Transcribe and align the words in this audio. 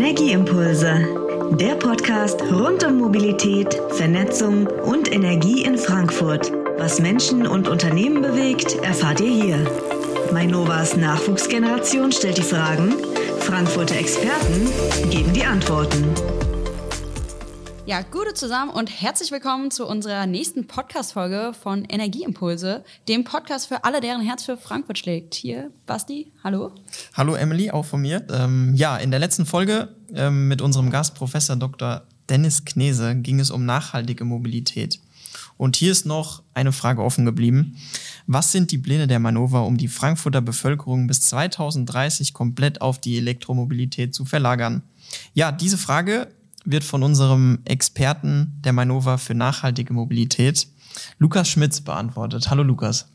Energieimpulse, 0.00 1.08
der 1.58 1.74
Podcast 1.74 2.40
rund 2.52 2.84
um 2.84 2.98
Mobilität, 2.98 3.82
Vernetzung 3.96 4.68
und 4.68 5.12
Energie 5.12 5.64
in 5.64 5.76
Frankfurt. 5.76 6.52
Was 6.76 7.00
Menschen 7.00 7.48
und 7.48 7.66
Unternehmen 7.66 8.22
bewegt, 8.22 8.76
erfahrt 8.76 9.20
ihr 9.20 9.32
hier. 9.32 9.66
Mainovas 10.32 10.96
Nachwuchsgeneration 10.96 12.12
stellt 12.12 12.38
die 12.38 12.42
Fragen, 12.42 12.94
Frankfurter 13.40 13.96
Experten 13.96 14.70
geben 15.10 15.32
die 15.32 15.44
Antworten. 15.44 16.14
Ja, 17.88 18.02
gute 18.02 18.34
zusammen 18.34 18.70
und 18.70 18.90
herzlich 19.00 19.30
willkommen 19.30 19.70
zu 19.70 19.86
unserer 19.86 20.26
nächsten 20.26 20.66
Podcast-Folge 20.66 21.54
von 21.58 21.86
Energieimpulse, 21.86 22.84
dem 23.08 23.24
Podcast 23.24 23.66
für 23.66 23.82
alle, 23.82 24.02
deren 24.02 24.20
Herz 24.20 24.44
für 24.44 24.58
Frankfurt 24.58 24.98
schlägt. 24.98 25.34
Hier, 25.34 25.70
Basti, 25.86 26.30
hallo. 26.44 26.72
Hallo 27.14 27.34
Emily, 27.34 27.70
auch 27.70 27.86
von 27.86 28.02
mir. 28.02 28.26
Ähm, 28.28 28.74
ja, 28.74 28.98
in 28.98 29.10
der 29.10 29.20
letzten 29.20 29.46
Folge 29.46 29.96
ähm, 30.12 30.48
mit 30.48 30.60
unserem 30.60 30.90
Gast 30.90 31.14
Professor 31.14 31.56
Dr. 31.56 32.02
Dennis 32.28 32.66
Knese 32.66 33.16
ging 33.16 33.40
es 33.40 33.50
um 33.50 33.64
nachhaltige 33.64 34.26
Mobilität. 34.26 35.00
Und 35.56 35.76
hier 35.76 35.90
ist 35.90 36.04
noch 36.04 36.42
eine 36.52 36.72
Frage 36.72 37.02
offen 37.02 37.24
geblieben. 37.24 37.78
Was 38.26 38.52
sind 38.52 38.70
die 38.70 38.78
Pläne 38.78 39.06
der 39.06 39.18
Manova, 39.18 39.60
um 39.60 39.78
die 39.78 39.88
Frankfurter 39.88 40.42
Bevölkerung 40.42 41.06
bis 41.06 41.22
2030 41.22 42.34
komplett 42.34 42.82
auf 42.82 42.98
die 43.00 43.16
Elektromobilität 43.16 44.14
zu 44.14 44.26
verlagern? 44.26 44.82
Ja, 45.32 45.52
diese 45.52 45.78
Frage 45.78 46.28
wird 46.64 46.84
von 46.84 47.02
unserem 47.02 47.60
Experten 47.64 48.60
der 48.64 48.72
Manova 48.72 49.16
für 49.16 49.34
nachhaltige 49.34 49.92
Mobilität, 49.92 50.66
Lukas 51.18 51.48
Schmitz, 51.48 51.80
beantwortet. 51.80 52.50
Hallo 52.50 52.62
Lukas. 52.62 53.08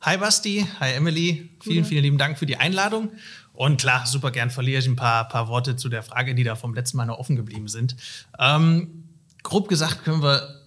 Hi 0.00 0.16
Basti, 0.16 0.66
hi 0.80 0.92
Emily. 0.92 1.50
Vielen, 1.60 1.84
vielen 1.84 2.02
lieben 2.02 2.18
Dank 2.18 2.38
für 2.38 2.46
die 2.46 2.56
Einladung. 2.56 3.10
Und 3.52 3.80
klar, 3.80 4.06
super 4.06 4.30
gern 4.30 4.50
verliere 4.50 4.78
ich 4.78 4.86
ein 4.86 4.94
paar, 4.94 5.28
paar 5.28 5.48
Worte 5.48 5.74
zu 5.74 5.88
der 5.88 6.04
Frage, 6.04 6.36
die 6.36 6.44
da 6.44 6.54
vom 6.54 6.74
letzten 6.74 6.96
Mal 6.96 7.06
noch 7.06 7.18
offen 7.18 7.34
geblieben 7.34 7.66
sind. 7.66 7.96
Ähm, 8.38 9.04
grob 9.42 9.68
gesagt 9.68 10.04
können 10.04 10.22
wir 10.22 10.58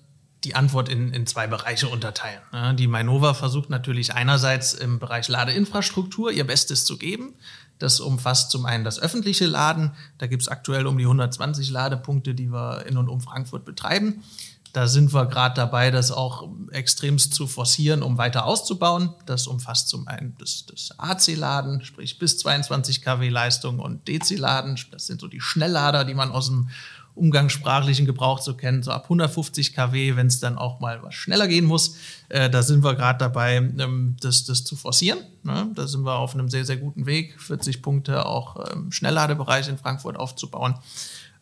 die 0.44 0.56
Antwort 0.56 0.89
in, 0.89 1.13
in 1.13 1.28
zwei 1.28 1.45
Bereiche 1.47 1.88
unterteilen. 1.88 2.41
die 2.75 2.88
Mainova 2.88 3.35
versucht 3.35 3.69
natürlich 3.69 4.13
einerseits 4.13 4.73
im 4.73 4.97
Bereich 4.97 5.28
Ladeinfrastruktur 5.28 6.31
ihr 6.31 6.45
Bestes 6.45 6.83
zu 6.83 6.97
geben. 6.97 7.35
Das 7.81 7.99
umfasst 7.99 8.51
zum 8.51 8.67
einen 8.67 8.83
das 8.83 8.99
öffentliche 8.99 9.47
Laden. 9.47 9.93
Da 10.19 10.27
gibt 10.27 10.43
es 10.43 10.47
aktuell 10.47 10.85
um 10.85 10.99
die 10.99 11.03
120 11.05 11.71
Ladepunkte, 11.71 12.35
die 12.35 12.51
wir 12.51 12.85
in 12.85 12.95
und 12.95 13.09
um 13.09 13.21
Frankfurt 13.21 13.65
betreiben. 13.65 14.23
Da 14.71 14.88
sind 14.88 15.15
wir 15.15 15.25
gerade 15.25 15.55
dabei, 15.55 15.89
das 15.89 16.11
auch 16.11 16.47
extremst 16.71 17.33
zu 17.33 17.47
forcieren, 17.47 18.03
um 18.03 18.19
weiter 18.19 18.45
auszubauen. 18.45 19.15
Das 19.25 19.47
umfasst 19.47 19.89
zum 19.89 20.07
einen 20.07 20.35
das, 20.38 20.67
das 20.67 20.93
AC-Laden, 20.99 21.83
sprich 21.83 22.19
bis 22.19 22.38
22 22.38 23.01
kW 23.01 23.27
Leistung 23.29 23.79
und 23.79 24.07
DC-Laden. 24.07 24.79
Das 24.91 25.07
sind 25.07 25.19
so 25.19 25.27
die 25.27 25.41
Schnelllader, 25.41 26.05
die 26.05 26.13
man 26.13 26.31
aus 26.31 26.49
dem 26.49 26.69
umgangssprachlichen 27.15 28.05
Gebrauch 28.05 28.39
zu 28.39 28.55
kennen, 28.55 28.83
so 28.83 28.91
ab 28.91 29.03
150 29.03 29.73
kW, 29.73 30.15
wenn 30.15 30.27
es 30.27 30.39
dann 30.39 30.57
auch 30.57 30.79
mal 30.79 31.03
was 31.03 31.13
schneller 31.13 31.47
gehen 31.47 31.65
muss. 31.65 31.97
Äh, 32.29 32.49
da 32.49 32.63
sind 32.63 32.83
wir 32.83 32.95
gerade 32.95 33.19
dabei, 33.19 33.55
ähm, 33.55 34.15
das, 34.21 34.45
das 34.45 34.63
zu 34.63 34.75
forcieren. 34.75 35.19
Ne? 35.43 35.69
Da 35.75 35.87
sind 35.87 36.03
wir 36.03 36.15
auf 36.15 36.33
einem 36.33 36.49
sehr, 36.49 36.65
sehr 36.65 36.77
guten 36.77 37.05
Weg, 37.05 37.39
40 37.41 37.81
Punkte 37.81 38.25
auch 38.25 38.71
ähm, 38.71 38.91
Schnellladebereich 38.91 39.67
in 39.67 39.77
Frankfurt 39.77 40.17
aufzubauen. 40.17 40.75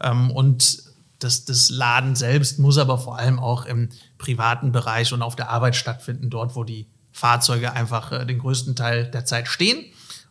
Ähm, 0.02 0.32
und 0.32 0.84
das, 1.20 1.46
das 1.46 1.70
Laden 1.70 2.16
selbst 2.16 2.60
muss 2.60 2.78
aber 2.78 2.98
vor 2.98 3.18
allem 3.18 3.40
auch 3.40 3.66
im 3.66 3.90
privaten 4.18 4.72
Bereich 4.72 5.14
und 5.14 5.22
auf 5.22 5.36
der 5.36 5.50
Arbeit 5.50 5.76
stattfinden, 5.76 6.30
dort, 6.30 6.56
wo 6.56 6.64
die 6.64 6.88
Fahrzeuge 7.12 7.74
einfach 7.74 8.12
äh, 8.12 8.26
den 8.26 8.40
größten 8.40 8.76
Teil 8.76 9.06
der 9.06 9.26
Zeit 9.26 9.48
stehen. 9.48 9.86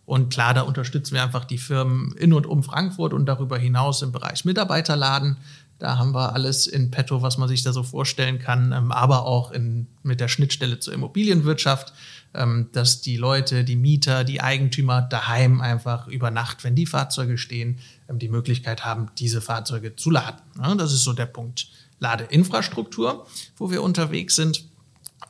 Und 0.08 0.30
klar, 0.32 0.54
da 0.54 0.62
unterstützen 0.62 1.16
wir 1.16 1.22
einfach 1.22 1.44
die 1.44 1.58
Firmen 1.58 2.12
in 2.16 2.32
und 2.32 2.46
um 2.46 2.62
Frankfurt 2.62 3.12
und 3.12 3.26
darüber 3.26 3.58
hinaus 3.58 4.00
im 4.00 4.10
Bereich 4.10 4.46
Mitarbeiterladen. 4.46 5.36
Da 5.78 5.98
haben 5.98 6.14
wir 6.14 6.32
alles 6.32 6.66
in 6.66 6.90
petto, 6.90 7.20
was 7.20 7.36
man 7.36 7.46
sich 7.46 7.62
da 7.62 7.74
so 7.74 7.82
vorstellen 7.82 8.38
kann, 8.38 8.72
ähm, 8.72 8.90
aber 8.90 9.26
auch 9.26 9.50
in, 9.50 9.86
mit 10.02 10.20
der 10.20 10.28
Schnittstelle 10.28 10.80
zur 10.80 10.94
Immobilienwirtschaft, 10.94 11.92
ähm, 12.32 12.70
dass 12.72 13.02
die 13.02 13.18
Leute, 13.18 13.64
die 13.64 13.76
Mieter, 13.76 14.24
die 14.24 14.40
Eigentümer 14.40 15.02
daheim 15.02 15.60
einfach 15.60 16.06
über 16.08 16.30
Nacht, 16.30 16.64
wenn 16.64 16.74
die 16.74 16.86
Fahrzeuge 16.86 17.36
stehen, 17.36 17.78
ähm, 18.08 18.18
die 18.18 18.30
Möglichkeit 18.30 18.86
haben, 18.86 19.10
diese 19.18 19.42
Fahrzeuge 19.42 19.94
zu 19.94 20.10
laden. 20.10 20.40
Das 20.78 20.94
ist 20.94 21.04
so 21.04 21.12
der 21.12 21.26
Punkt 21.26 21.68
Ladeinfrastruktur, 22.00 23.26
wo 23.58 23.70
wir 23.70 23.82
unterwegs 23.82 24.36
sind. 24.36 24.64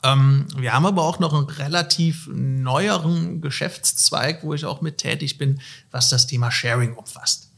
Ähm, 0.03 0.47
wir 0.55 0.73
haben 0.73 0.85
aber 0.85 1.03
auch 1.03 1.19
noch 1.19 1.33
einen 1.33 1.45
relativ 1.45 2.29
neueren 2.31 3.41
Geschäftszweig, 3.41 4.43
wo 4.43 4.53
ich 4.53 4.65
auch 4.65 4.81
mit 4.81 4.97
tätig 4.97 5.37
bin, 5.37 5.61
was 5.91 6.09
das 6.09 6.27
Thema 6.27 6.51
Sharing 6.51 6.93
umfasst. 6.93 7.49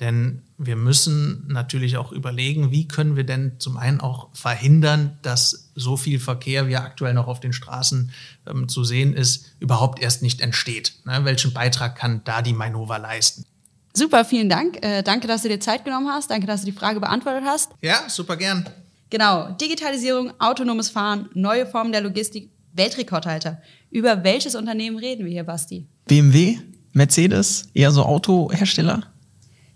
Denn 0.00 0.42
wir 0.58 0.76
müssen 0.76 1.44
natürlich 1.48 1.96
auch 1.96 2.12
überlegen, 2.12 2.70
wie 2.70 2.86
können 2.86 3.16
wir 3.16 3.24
denn 3.24 3.58
zum 3.58 3.76
einen 3.76 4.00
auch 4.00 4.28
verhindern, 4.32 5.18
dass 5.22 5.70
so 5.74 5.96
viel 5.96 6.20
Verkehr, 6.20 6.68
wie 6.68 6.76
aktuell 6.76 7.14
noch 7.14 7.26
auf 7.26 7.40
den 7.40 7.52
Straßen 7.52 8.12
ähm, 8.46 8.68
zu 8.68 8.84
sehen 8.84 9.12
ist, 9.12 9.46
überhaupt 9.58 10.00
erst 10.00 10.22
nicht 10.22 10.40
entsteht. 10.40 10.94
Ne? 11.04 11.24
Welchen 11.24 11.52
Beitrag 11.52 11.96
kann 11.96 12.22
da 12.24 12.42
die 12.42 12.52
Mainova 12.52 12.96
leisten? 12.98 13.44
Super, 13.92 14.24
vielen 14.24 14.48
Dank. 14.48 14.84
Äh, 14.84 15.02
danke, 15.02 15.26
dass 15.26 15.42
du 15.42 15.48
dir 15.48 15.58
Zeit 15.58 15.84
genommen 15.84 16.08
hast. 16.08 16.30
Danke, 16.30 16.46
dass 16.46 16.60
du 16.60 16.66
die 16.66 16.78
Frage 16.78 17.00
beantwortet 17.00 17.42
hast. 17.44 17.72
Ja, 17.80 18.08
super 18.08 18.36
gern. 18.36 18.68
Genau, 19.10 19.50
Digitalisierung, 19.52 20.32
autonomes 20.38 20.90
Fahren, 20.90 21.30
neue 21.34 21.66
Formen 21.66 21.92
der 21.92 22.02
Logistik, 22.02 22.50
Weltrekordhalter. 22.74 23.60
Über 23.90 24.22
welches 24.22 24.54
Unternehmen 24.54 24.98
reden 24.98 25.24
wir 25.24 25.32
hier, 25.32 25.44
Basti? 25.44 25.86
BMW, 26.06 26.58
Mercedes, 26.92 27.68
eher 27.72 27.90
so 27.90 28.02
Autohersteller? 28.02 29.04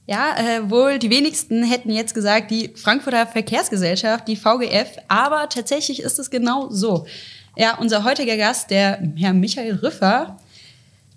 Ja, 0.07 0.35
äh, 0.37 0.69
wohl 0.69 0.99
die 0.99 1.11
wenigsten 1.11 1.63
hätten 1.63 1.91
jetzt 1.91 2.13
gesagt, 2.13 2.51
die 2.51 2.73
Frankfurter 2.75 3.27
Verkehrsgesellschaft, 3.27 4.29
die 4.29 4.37
VGF, 4.37 4.99
aber 5.09 5.49
tatsächlich 5.49 6.03
ist 6.03 6.19
es 6.19 6.31
genau 6.31 6.69
so. 6.71 7.07
Ja, 7.57 7.79
unser 7.79 8.05
heutiger 8.05 8.37
Gast, 8.37 8.71
der 8.71 9.03
Herr 9.17 9.33
Michael 9.33 9.77
Rüffer, 9.77 10.39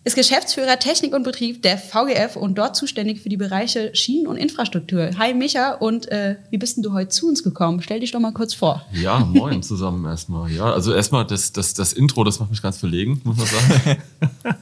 ist 0.06 0.16
Geschäftsführer 0.16 0.78
Technik 0.78 1.16
und 1.16 1.24
Betrieb 1.24 1.64
der 1.64 1.80
VGF 1.80 2.36
und 2.36 2.56
dort 2.60 2.76
zuständig 2.76 3.22
für 3.22 3.30
die 3.30 3.38
Bereiche 3.38 3.90
Schienen 3.96 4.28
und 4.28 4.38
Infrastruktur. 4.38 5.10
Hi 5.18 5.34
Micha, 5.34 5.74
und 5.74 6.08
äh, 6.12 6.36
wie 6.52 6.60
bist 6.60 6.78
denn 6.78 6.84
du 6.84 6.94
heute 6.94 7.10
zu 7.10 7.28
uns 7.28 7.42
gekommen? 7.42 7.82
Stell 7.82 8.00
dich 8.00 8.12
doch 8.12 8.20
mal 8.20 8.32
kurz 8.32 8.54
vor. 8.54 8.86
Ja, 8.94 9.18
moin 9.20 9.64
zusammen 9.64 10.06
erstmal. 10.06 10.52
Ja, 10.52 10.72
also 10.72 10.94
erstmal 10.94 11.26
das, 11.26 11.54
das, 11.54 11.74
das 11.74 11.92
Intro, 11.92 12.24
das 12.24 12.40
macht 12.40 12.52
mich 12.52 12.62
ganz 12.62 12.78
verlegen, 12.78 13.20
muss 13.24 13.36
man 13.38 13.48
sagen. 13.48 13.98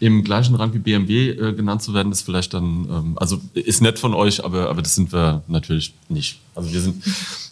Im 0.00 0.24
gleichen 0.24 0.54
Rang 0.54 0.72
wie 0.72 0.78
BMW 0.78 1.30
äh, 1.30 1.52
genannt 1.52 1.82
zu 1.82 1.92
werden, 1.92 2.10
ist 2.10 2.22
vielleicht 2.22 2.54
dann, 2.54 2.88
ähm, 2.90 3.18
also 3.18 3.38
ist 3.52 3.82
nett 3.82 3.98
von 3.98 4.14
euch, 4.14 4.42
aber, 4.42 4.70
aber 4.70 4.80
das 4.80 4.94
sind 4.94 5.12
wir 5.12 5.42
natürlich 5.48 5.92
nicht. 6.08 6.40
Also 6.54 6.72
wir 6.72 6.80
sind, 6.80 7.04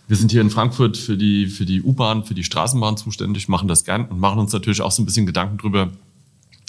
wir 0.09 0.17
sind 0.17 0.33
hier 0.33 0.41
in 0.41 0.49
Frankfurt 0.49 0.97
für 0.97 1.19
die, 1.19 1.49
für 1.49 1.67
die 1.67 1.83
U-Bahn, 1.83 2.25
für 2.25 2.35
die 2.35 2.45
Straßenbahn 2.45 2.97
zuständig, 2.97 3.49
machen 3.49 3.69
das 3.69 3.85
gern 3.85 4.07
und 4.07 4.19
machen 4.19 4.39
uns 4.39 4.55
natürlich 4.55 4.81
auch 4.81 4.93
so 4.93 5.03
ein 5.03 5.05
bisschen 5.05 5.27
Gedanken 5.27 5.59
drüber, 5.59 5.91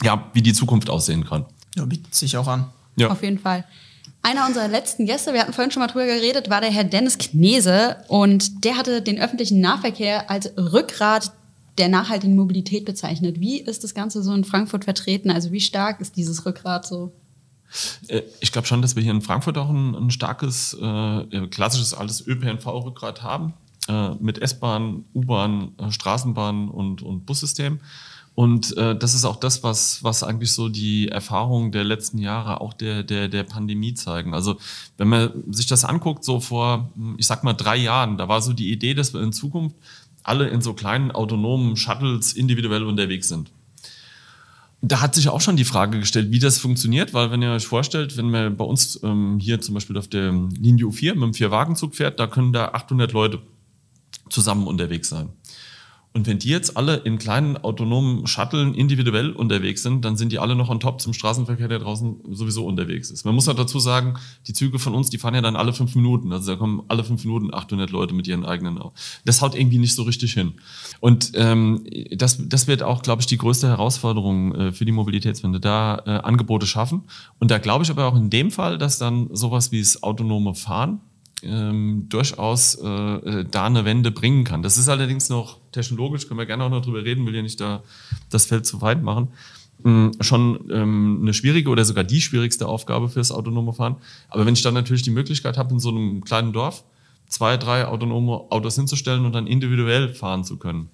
ja, 0.04 0.30
wie 0.34 0.42
die 0.42 0.54
Zukunft 0.54 0.90
aussehen 0.90 1.26
kann. 1.26 1.46
Ja, 1.76 1.86
bietet 1.86 2.14
sich 2.14 2.38
auch 2.38 2.48
an. 2.48 2.70
Ja. 2.96 3.10
Auf 3.10 3.24
jeden 3.24 3.40
Fall. 3.40 3.66
Einer 4.24 4.46
unserer 4.46 4.68
letzten 4.68 5.06
Gäste, 5.06 5.34
wir 5.34 5.42
hatten 5.42 5.54
vorhin 5.54 5.72
schon 5.72 5.82
mal 5.82 5.88
drüber 5.88 6.06
geredet, 6.06 6.50
war 6.50 6.60
der 6.60 6.72
Herr 6.72 6.84
Dennis 6.84 7.18
Knese 7.18 7.98
und 8.08 8.66
der 8.66 8.78
hatte 8.78 9.02
den 9.02 9.20
öffentlichen 9.20 9.62
Nahverkehr 9.62 10.30
als 10.30 10.52
Rückgrat 10.58 11.32
der 11.78 11.90
nachhaltigen 11.90 12.36
Mobilität 12.36 12.86
bezeichnet. 12.86 13.40
Wie 13.40 13.60
ist 13.60 13.84
das 13.84 13.94
Ganze 13.94 14.24
so 14.24 14.34
in 14.34 14.44
Frankfurt 14.44 14.84
vertreten? 14.84 15.30
Also 15.30 15.52
wie 15.52 15.62
stark 15.62 16.02
ist 16.02 16.18
dieses 16.18 16.46
Rückgrat 16.46 16.88
so? 16.88 17.14
Äh, 18.08 18.24
ich 18.40 18.52
glaube 18.52 18.68
schon, 18.68 18.82
dass 18.82 18.96
wir 18.96 19.04
hier 19.04 19.12
in 19.12 19.22
Frankfurt 19.22 19.58
auch 19.58 19.70
ein, 19.70 19.96
ein 19.96 20.12
starkes, 20.12 20.74
äh, 20.74 21.48
klassisches 21.48 21.94
altes 21.94 22.26
ÖPNV-Rückgrat 22.26 23.22
haben, 23.22 23.54
äh, 23.88 24.12
mit 24.16 24.40
S-Bahn, 24.40 25.06
U-Bahn, 25.14 25.72
äh, 25.78 25.92
Straßenbahn 25.92 26.70
und, 26.70 27.02
und 27.02 27.26
Bussystem. 27.26 27.80
Und 28.38 28.78
äh, 28.78 28.96
das 28.96 29.16
ist 29.16 29.26
auch 29.26 29.38
das, 29.38 29.64
was, 29.64 30.04
was 30.04 30.22
eigentlich 30.22 30.52
so 30.52 30.70
die 30.70 31.08
Erfahrungen 31.08 31.72
der 31.72 31.84
letzten 31.84 32.20
Jahre, 32.20 32.62
auch 32.62 32.74
der, 32.74 33.02
der, 33.02 33.30
der 33.30 33.42
Pandemie 33.42 33.96
zeigen. 33.96 34.36
Also 34.36 34.58
wenn 34.98 35.08
man 35.08 35.32
sich 35.50 35.66
das 35.66 35.84
anguckt, 35.84 36.24
so 36.24 36.40
vor, 36.40 36.92
ich 37.18 37.26
sag 37.26 37.44
mal, 37.44 37.54
drei 37.54 37.78
Jahren, 37.78 38.16
da 38.16 38.28
war 38.28 38.44
so 38.44 38.54
die 38.54 38.72
Idee, 38.72 38.94
dass 38.94 39.12
wir 39.16 39.24
in 39.24 39.34
Zukunft 39.34 39.76
alle 40.22 40.50
in 40.50 40.62
so 40.62 40.74
kleinen 40.74 41.10
autonomen 41.10 41.78
Shuttles 41.78 42.34
individuell 42.34 42.84
unterwegs 42.84 43.28
sind. 43.28 43.50
Da 44.82 45.02
hat 45.02 45.16
sich 45.16 45.30
auch 45.30 45.42
schon 45.42 45.58
die 45.58 45.66
Frage 45.66 46.00
gestellt, 46.00 46.30
wie 46.30 46.38
das 46.38 46.60
funktioniert, 46.60 47.16
weil 47.16 47.32
wenn 47.32 47.42
ihr 47.42 47.54
euch 47.54 47.66
vorstellt, 47.66 48.18
wenn 48.18 48.30
man 48.30 48.56
bei 48.56 48.66
uns 48.66 49.00
ähm, 49.02 49.40
hier 49.42 49.62
zum 49.62 49.74
Beispiel 49.74 49.98
auf 49.98 50.10
der 50.10 50.32
Linie 50.32 50.86
U4 50.86 51.16
mit 51.16 51.24
einem 51.24 51.34
Vier-Wagenzug 51.34 51.96
fährt, 51.96 52.20
da 52.20 52.28
können 52.28 52.54
da 52.54 52.68
800 52.68 53.14
Leute 53.14 53.42
zusammen 54.30 54.68
unterwegs 54.68 55.10
sein. 55.10 55.30
Und 56.18 56.26
wenn 56.26 56.40
die 56.40 56.50
jetzt 56.50 56.76
alle 56.76 56.96
in 56.96 57.20
kleinen 57.20 57.58
autonomen 57.58 58.26
Shuttlen 58.26 58.74
individuell 58.74 59.34
unterwegs 59.34 59.84
sind, 59.84 60.04
dann 60.04 60.18
sind 60.18 60.32
die 60.32 60.40
alle 60.40 60.56
noch 60.56 60.68
on 60.68 60.80
top 60.80 61.00
zum 61.00 61.14
Straßenverkehr, 61.14 61.68
der 61.68 61.78
draußen 61.78 62.22
sowieso 62.32 62.66
unterwegs 62.66 63.12
ist. 63.12 63.24
Man 63.24 63.36
muss 63.36 63.48
halt 63.48 63.60
dazu 63.60 63.78
sagen, 63.78 64.16
die 64.48 64.54
Züge 64.54 64.80
von 64.80 64.96
uns, 64.96 65.12
die 65.12 65.20
fahren 65.20 65.36
ja 65.36 65.42
dann 65.42 65.56
alle 65.56 65.74
fünf 65.74 65.94
Minuten. 65.94 66.34
Also 66.34 66.54
da 66.54 66.58
kommen 66.58 66.82
alle 66.88 67.04
fünf 67.04 67.24
Minuten 67.24 67.54
800 67.54 67.92
Leute 67.92 68.16
mit 68.16 68.28
ihren 68.28 68.46
eigenen. 68.46 68.80
Das 69.26 69.44
haut 69.44 69.54
irgendwie 69.54 69.78
nicht 69.78 69.94
so 69.94 70.02
richtig 70.02 70.34
hin. 70.34 70.54
Und 71.02 71.34
ähm, 71.36 71.86
das, 72.16 72.40
das 72.48 72.66
wird 72.66 72.82
auch, 72.82 73.04
glaube 73.04 73.22
ich, 73.22 73.28
die 73.28 73.38
größte 73.38 73.68
Herausforderung 73.68 74.56
äh, 74.56 74.72
für 74.72 74.86
die 74.86 74.92
Mobilitätswende, 74.94 75.60
da 75.60 76.02
äh, 76.08 76.10
Angebote 76.10 76.66
schaffen. 76.66 77.04
Und 77.38 77.52
da 77.52 77.60
glaube 77.60 77.84
ich 77.84 77.92
aber 77.92 78.08
auch 78.08 78.16
in 78.16 78.32
dem 78.32 78.50
Fall, 78.50 78.80
dass 78.80 78.98
dann 78.98 79.30
sowas 79.36 79.72
wie 79.72 79.82
das 79.82 80.02
autonome 80.02 80.56
Fahren 80.56 81.00
ähm, 81.44 82.08
durchaus 82.10 82.76
äh, 82.76 82.88
äh, 82.88 83.46
da 83.50 83.66
eine 83.66 83.86
Wende 83.86 84.12
bringen 84.12 84.44
kann. 84.44 84.64
Das 84.64 84.78
ist 84.78 84.90
allerdings 84.90 85.30
noch 85.30 85.60
technologisch, 85.72 86.28
können 86.28 86.40
wir 86.40 86.46
gerne 86.46 86.64
auch 86.64 86.70
noch 86.70 86.82
drüber 86.82 87.04
reden, 87.04 87.26
will 87.26 87.36
ja 87.36 87.42
nicht 87.42 87.62
da 87.62 87.84
das 88.30 88.46
Feld 88.46 88.66
zu 88.66 88.82
weit 88.82 89.04
machen. 89.04 89.30
Ähm, 89.86 90.12
schon 90.20 90.70
ähm, 90.72 91.20
eine 91.22 91.34
schwierige 91.34 91.70
oder 91.70 91.86
sogar 91.86 92.04
die 92.04 92.22
schwierigste 92.22 92.68
Aufgabe 92.68 93.10
fürs 93.10 93.32
autonome 93.32 93.74
Fahren. 93.74 93.98
Aber 94.30 94.46
wenn 94.46 94.54
ich 94.54 94.64
dann 94.64 94.74
natürlich 94.74 95.04
die 95.04 95.12
Möglichkeit 95.12 95.58
habe, 95.58 95.74
in 95.74 95.80
so 95.80 95.90
einem 95.90 96.24
kleinen 96.24 96.54
Dorf 96.54 96.84
zwei, 97.28 97.58
drei 97.58 97.86
autonome 97.86 98.46
Autos 98.50 98.76
hinzustellen 98.76 99.26
und 99.26 99.34
dann 99.34 99.46
individuell 99.46 100.14
fahren 100.14 100.44
zu 100.44 100.58
können, 100.58 100.90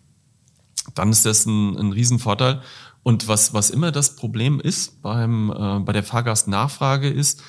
dann 0.96 1.10
ist 1.10 1.26
das 1.26 1.46
ein, 1.46 1.78
ein 1.78 1.92
Riesenvorteil. 1.94 2.62
Und 3.04 3.28
was, 3.28 3.54
was 3.54 3.70
immer 3.70 3.92
das 3.92 4.16
Problem 4.16 4.60
ist 4.60 5.02
beim, 5.02 5.52
äh, 5.52 5.80
bei 5.80 5.94
der 5.94 6.04
Fahrgastnachfrage 6.04 7.10
ist, 7.10 7.42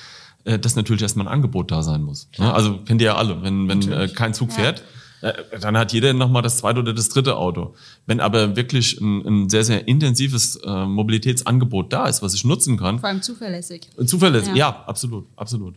dass 0.45 0.75
natürlich 0.75 1.01
erstmal 1.01 1.27
ein 1.27 1.33
Angebot 1.33 1.71
da 1.71 1.83
sein 1.83 2.03
muss. 2.03 2.29
Ja, 2.37 2.53
also 2.53 2.77
kennt 2.79 3.01
ihr 3.01 3.07
ja 3.07 3.15
alle, 3.15 3.41
wenn, 3.41 3.67
wenn 3.67 3.91
äh, 3.91 4.07
kein 4.07 4.33
Zug 4.33 4.49
ja. 4.49 4.55
fährt, 4.55 4.83
äh, 5.21 5.33
dann 5.59 5.77
hat 5.77 5.91
jeder 5.91 6.13
nochmal 6.13 6.41
das 6.41 6.57
zweite 6.57 6.79
oder 6.79 6.93
das 6.93 7.09
dritte 7.09 7.35
Auto. 7.35 7.73
Wenn 8.05 8.19
aber 8.19 8.55
wirklich 8.55 8.99
ein, 9.01 9.25
ein 9.25 9.49
sehr, 9.49 9.63
sehr 9.63 9.87
intensives 9.87 10.57
äh, 10.57 10.85
Mobilitätsangebot 10.85 11.91
da 11.91 12.07
ist, 12.07 12.21
was 12.21 12.33
ich 12.35 12.45
nutzen 12.45 12.77
kann. 12.77 12.99
Vor 12.99 13.09
allem 13.09 13.21
zuverlässig. 13.21 13.89
Zuverlässig, 14.05 14.49
ja, 14.49 14.69
ja 14.69 14.83
absolut, 14.85 15.25
absolut. 15.35 15.75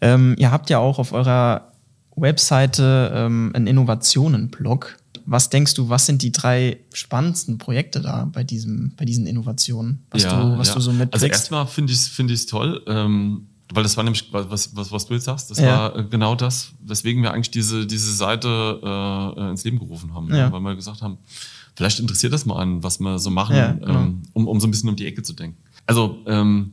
Ähm, 0.00 0.34
ihr 0.38 0.50
habt 0.50 0.70
ja 0.70 0.78
auch 0.78 0.98
auf 0.98 1.12
eurer 1.12 1.72
Webseite 2.16 3.12
ähm, 3.14 3.52
einen 3.54 3.66
Innovationen-Blog. 3.66 4.96
Was 5.26 5.50
denkst 5.50 5.74
du, 5.74 5.88
was 5.88 6.06
sind 6.06 6.22
die 6.22 6.32
drei 6.32 6.80
spannendsten 6.92 7.58
Projekte 7.58 8.00
da 8.00 8.24
bei, 8.32 8.42
diesem, 8.42 8.94
bei 8.96 9.04
diesen 9.04 9.26
Innovationen, 9.26 10.04
was, 10.10 10.24
ja, 10.24 10.42
du, 10.42 10.58
was 10.58 10.68
ja. 10.68 10.74
du 10.74 10.80
so 10.80 10.90
mitbringst? 10.90 11.14
Also 11.14 11.26
erstmal 11.26 11.66
finde 11.66 11.92
ich 11.92 12.00
es 12.00 12.08
find 12.08 12.48
toll, 12.48 12.82
ähm, 12.88 13.46
weil 13.72 13.82
das 13.82 13.96
war 13.96 14.04
nämlich, 14.04 14.28
was, 14.32 14.74
was, 14.76 14.90
was 14.92 15.06
du 15.06 15.14
jetzt 15.14 15.24
sagst, 15.24 15.50
das 15.50 15.58
Ja. 15.58 15.66
war 15.66 15.96
äh, 15.96 16.04
genau 16.04 16.34
das, 16.34 16.72
weswegen 16.84 17.22
wir 17.22 17.32
eigentlich 17.32 17.50
diese, 17.50 17.86
diese 17.86 18.12
Seite 18.12 18.80
äh, 19.36 19.50
ins 19.50 19.64
Leben 19.64 19.78
gerufen 19.78 20.12
haben. 20.14 20.28
Ja. 20.28 20.46
Ne? 20.46 20.52
Weil 20.52 20.60
wir 20.62 20.74
gesagt 20.76 21.02
haben, 21.02 21.18
vielleicht 21.76 22.00
interessiert 22.00 22.32
das 22.32 22.46
mal 22.46 22.56
an, 22.60 22.82
was 22.82 22.98
wir 23.00 23.18
so 23.18 23.30
machen, 23.30 23.56
Ja, 23.56 23.72
genau. 23.72 24.00
ähm, 24.00 24.22
um, 24.32 24.48
um 24.48 24.60
so 24.60 24.66
ein 24.66 24.70
bisschen 24.70 24.88
um 24.88 24.96
die 24.96 25.06
Ecke 25.06 25.22
zu 25.22 25.32
denken. 25.34 25.56
Also 25.86 26.18
ähm, 26.26 26.72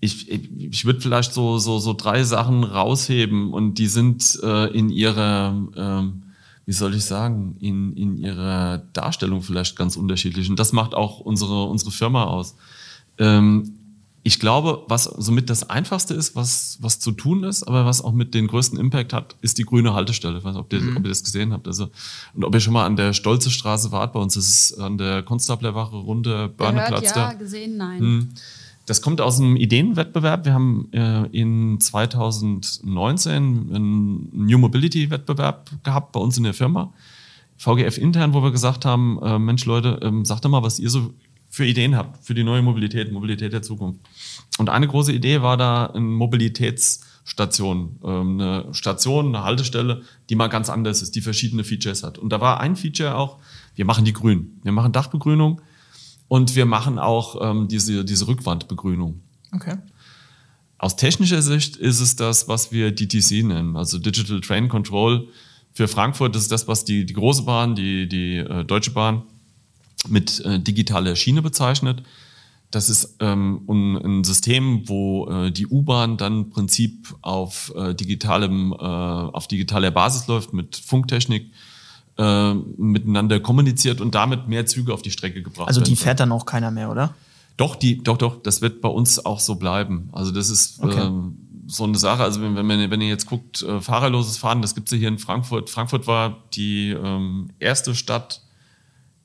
ich, 0.00 0.30
ich, 0.30 0.50
ich 0.58 0.84
würde 0.84 1.00
vielleicht 1.00 1.34
so, 1.34 1.58
so, 1.58 1.78
so 1.78 1.92
drei 1.92 2.22
Sachen 2.24 2.64
rausheben 2.64 3.52
und 3.52 3.74
die 3.74 3.86
sind 3.86 4.38
äh, 4.42 4.66
in 4.72 4.88
ihrer, 4.88 5.54
ähm, 5.76 6.22
wie 6.64 6.72
soll 6.72 6.94
ich 6.94 7.04
sagen, 7.04 7.56
in, 7.60 7.92
in 7.94 8.16
ihrer 8.16 8.78
Darstellung 8.92 9.42
vielleicht 9.42 9.76
ganz 9.76 9.96
unterschiedlich. 9.96 10.48
Und 10.48 10.58
das 10.58 10.72
macht 10.72 10.94
auch 10.94 11.20
unsere, 11.20 11.64
unsere 11.64 11.90
Firma 11.90 12.24
aus. 12.24 12.54
Ähm, 13.18 13.74
ich 14.22 14.38
glaube, 14.38 14.84
was 14.88 15.04
somit 15.04 15.48
das 15.48 15.70
Einfachste 15.70 16.12
ist, 16.12 16.36
was, 16.36 16.76
was 16.80 17.00
zu 17.00 17.12
tun 17.12 17.42
ist, 17.44 17.62
aber 17.62 17.86
was 17.86 18.02
auch 18.02 18.12
mit 18.12 18.34
den 18.34 18.48
größten 18.48 18.78
Impact 18.78 19.14
hat, 19.14 19.36
ist 19.40 19.56
die 19.56 19.64
grüne 19.64 19.94
Haltestelle. 19.94 20.38
Ich 20.38 20.44
weiß 20.44 20.52
nicht, 20.54 20.60
ob, 20.60 20.72
ihr, 20.72 20.80
ob 20.96 21.04
ihr 21.04 21.08
das 21.08 21.24
gesehen 21.24 21.52
habt. 21.52 21.66
Also, 21.66 21.88
und 22.34 22.44
ob 22.44 22.54
ihr 22.54 22.60
schon 22.60 22.74
mal 22.74 22.84
an 22.84 22.96
der 22.96 23.14
Stolze 23.14 23.50
Straße 23.50 23.92
wart, 23.92 24.12
bei 24.12 24.20
uns 24.20 24.36
ist 24.36 24.72
es 24.72 24.78
an 24.78 24.98
der 24.98 25.22
Konstablerwache 25.22 26.02
Gehört, 26.22 26.56
Börneplatz 26.56 27.04
ja, 27.04 27.12
da. 27.14 27.32
gesehen, 27.32 27.78
nein. 27.78 28.00
Hm. 28.00 28.28
Das 28.84 29.00
kommt 29.00 29.20
aus 29.20 29.38
einem 29.38 29.56
Ideenwettbewerb. 29.56 30.44
Wir 30.44 30.52
haben 30.52 30.88
äh, 30.92 31.24
in 31.26 31.80
2019 31.80 33.70
einen 33.72 34.28
New 34.32 34.58
Mobility 34.58 35.10
Wettbewerb 35.10 35.70
gehabt 35.82 36.12
bei 36.12 36.20
uns 36.20 36.36
in 36.36 36.44
der 36.44 36.54
Firma. 36.54 36.92
VGF 37.56 37.98
intern, 37.98 38.34
wo 38.34 38.42
wir 38.42 38.50
gesagt 38.50 38.84
haben, 38.84 39.18
äh, 39.22 39.38
Mensch 39.38 39.64
Leute, 39.64 40.00
ähm, 40.02 40.24
sagt 40.24 40.44
doch 40.44 40.50
mal, 40.50 40.62
was 40.62 40.78
ihr 40.78 40.90
so 40.90 41.12
für 41.50 41.66
Ideen 41.66 41.96
habt 41.96 42.24
für 42.24 42.32
die 42.32 42.44
neue 42.44 42.62
Mobilität, 42.62 43.10
Mobilität 43.12 43.52
der 43.52 43.62
Zukunft. 43.62 44.00
Und 44.58 44.70
eine 44.70 44.86
große 44.86 45.12
Idee 45.12 45.42
war 45.42 45.56
da 45.56 45.86
eine 45.86 46.00
Mobilitätsstation, 46.00 47.98
ähm, 48.04 48.40
eine 48.40 48.72
Station, 48.72 49.34
eine 49.34 49.44
Haltestelle, 49.44 50.02
die 50.30 50.36
mal 50.36 50.46
ganz 50.46 50.70
anders 50.70 51.02
ist, 51.02 51.16
die 51.16 51.20
verschiedene 51.20 51.64
Features 51.64 52.04
hat. 52.04 52.18
Und 52.18 52.30
da 52.30 52.40
war 52.40 52.60
ein 52.60 52.76
Feature 52.76 53.16
auch, 53.16 53.38
wir 53.74 53.84
machen 53.84 54.04
die 54.04 54.12
grün. 54.12 54.60
Wir 54.62 54.70
machen 54.70 54.92
Dachbegrünung 54.92 55.60
und 56.28 56.54
wir 56.54 56.66
machen 56.66 57.00
auch 57.00 57.36
ähm, 57.42 57.66
diese, 57.66 58.04
diese 58.04 58.28
Rückwandbegrünung. 58.28 59.20
Okay. 59.52 59.76
Aus 60.78 60.94
technischer 60.94 61.42
Sicht 61.42 61.76
ist 61.76 62.00
es 62.00 62.14
das, 62.14 62.46
was 62.46 62.70
wir 62.70 62.92
DTC 62.94 63.44
nennen, 63.44 63.76
also 63.76 63.98
Digital 63.98 64.40
Train 64.40 64.68
Control 64.68 65.28
für 65.72 65.88
Frankfurt. 65.88 66.34
Das 66.34 66.42
ist 66.42 66.52
das, 66.52 66.68
was 66.68 66.84
die, 66.84 67.04
die 67.04 67.12
große 67.12 67.42
Bahn, 67.42 67.74
die, 67.74 68.08
die 68.08 68.36
äh, 68.36 68.64
Deutsche 68.64 68.92
Bahn 68.92 69.24
mit 70.08 70.40
äh, 70.44 70.58
digitaler 70.60 71.16
Schiene 71.16 71.42
bezeichnet. 71.42 72.02
Das 72.70 72.88
ist 72.88 73.16
ähm, 73.18 73.62
ein, 73.68 74.22
System, 74.24 74.88
wo 74.88 75.28
äh, 75.28 75.50
die 75.50 75.66
U-Bahn 75.66 76.16
dann 76.16 76.42
im 76.42 76.50
Prinzip 76.50 77.14
auf, 77.20 77.72
äh, 77.76 77.94
digitalem, 77.94 78.72
äh, 78.72 78.76
auf 78.76 79.48
digitaler 79.48 79.90
Basis 79.90 80.28
läuft, 80.28 80.52
mit 80.52 80.76
Funktechnik 80.76 81.50
äh, 82.16 82.54
miteinander 82.54 83.40
kommuniziert 83.40 84.00
und 84.00 84.14
damit 84.14 84.46
mehr 84.46 84.66
Züge 84.66 84.94
auf 84.94 85.02
die 85.02 85.10
Strecke 85.10 85.42
gebracht 85.42 85.66
Also 85.68 85.80
die 85.80 85.96
fährt 85.96 86.20
dann 86.20 86.30
auch 86.32 86.46
keiner 86.46 86.70
mehr, 86.70 86.90
oder? 86.90 87.14
Doch, 87.56 87.74
die, 87.76 87.98
doch, 88.02 88.16
doch, 88.16 88.40
das 88.42 88.62
wird 88.62 88.80
bei 88.80 88.88
uns 88.88 89.24
auch 89.24 89.40
so 89.40 89.56
bleiben. 89.56 90.08
Also 90.12 90.30
das 90.30 90.48
ist 90.48 90.80
Okay. 90.82 91.00
ähm, 91.00 91.36
so 91.66 91.84
eine 91.84 91.98
Sache. 91.98 92.22
Also 92.22 92.40
wenn, 92.40 92.54
wenn, 92.56 92.66
man- 92.66 92.90
wenn 92.90 93.00
ihr 93.00 93.08
jetzt 93.08 93.26
guckt, 93.26 93.62
äh, 93.62 93.80
fahrerloses 93.80 94.36
Fahren, 94.38 94.62
das 94.62 94.74
gibt's 94.74 94.92
ja 94.92 94.98
hier 94.98 95.08
in 95.08 95.18
Frankfurt. 95.18 95.70
Frankfurt 95.70 96.06
war 96.06 96.38
die 96.54 96.90
ähm, 96.90 97.50
erste 97.58 97.94
Stadt 97.94 98.42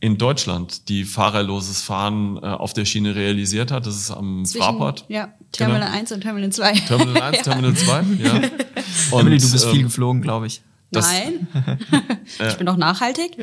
in 0.01 0.17
Deutschland, 0.17 0.89
die 0.89 1.03
fahrerloses 1.03 1.81
Fahren 1.81 2.37
äh, 2.37 2.41
auf 2.47 2.73
der 2.73 2.85
Schiene 2.85 3.15
realisiert 3.15 3.71
hat. 3.71 3.85
Das 3.87 3.95
ist 3.95 4.11
am 4.11 4.43
Zwischen- 4.45 4.61
Fraport. 4.63 5.05
Ja, 5.07 5.33
Terminal 5.51 5.81
Genau. 5.87 5.97
1 5.99 6.11
und 6.11 6.21
Terminal 6.21 6.51
2. 6.51 6.73
Terminal 6.73 7.21
1, 7.21 7.41
Terminal 7.43 7.73
2, 7.75 8.01
ja. 8.19 8.33
Und, 9.11 9.21
Emily, 9.21 9.37
du 9.37 9.49
bist 9.51 9.65
ähm, 9.65 9.71
viel 9.71 9.83
geflogen, 9.83 10.21
glaube 10.21 10.47
ich. 10.47 10.61
das- 10.91 11.07
Nein. 11.11 11.47
ich 12.49 12.55
bin 12.57 12.65
doch 12.65 12.77
nachhaltig. 12.77 13.37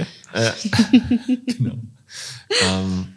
Genau. 1.47 1.75
ähm, 2.69 3.09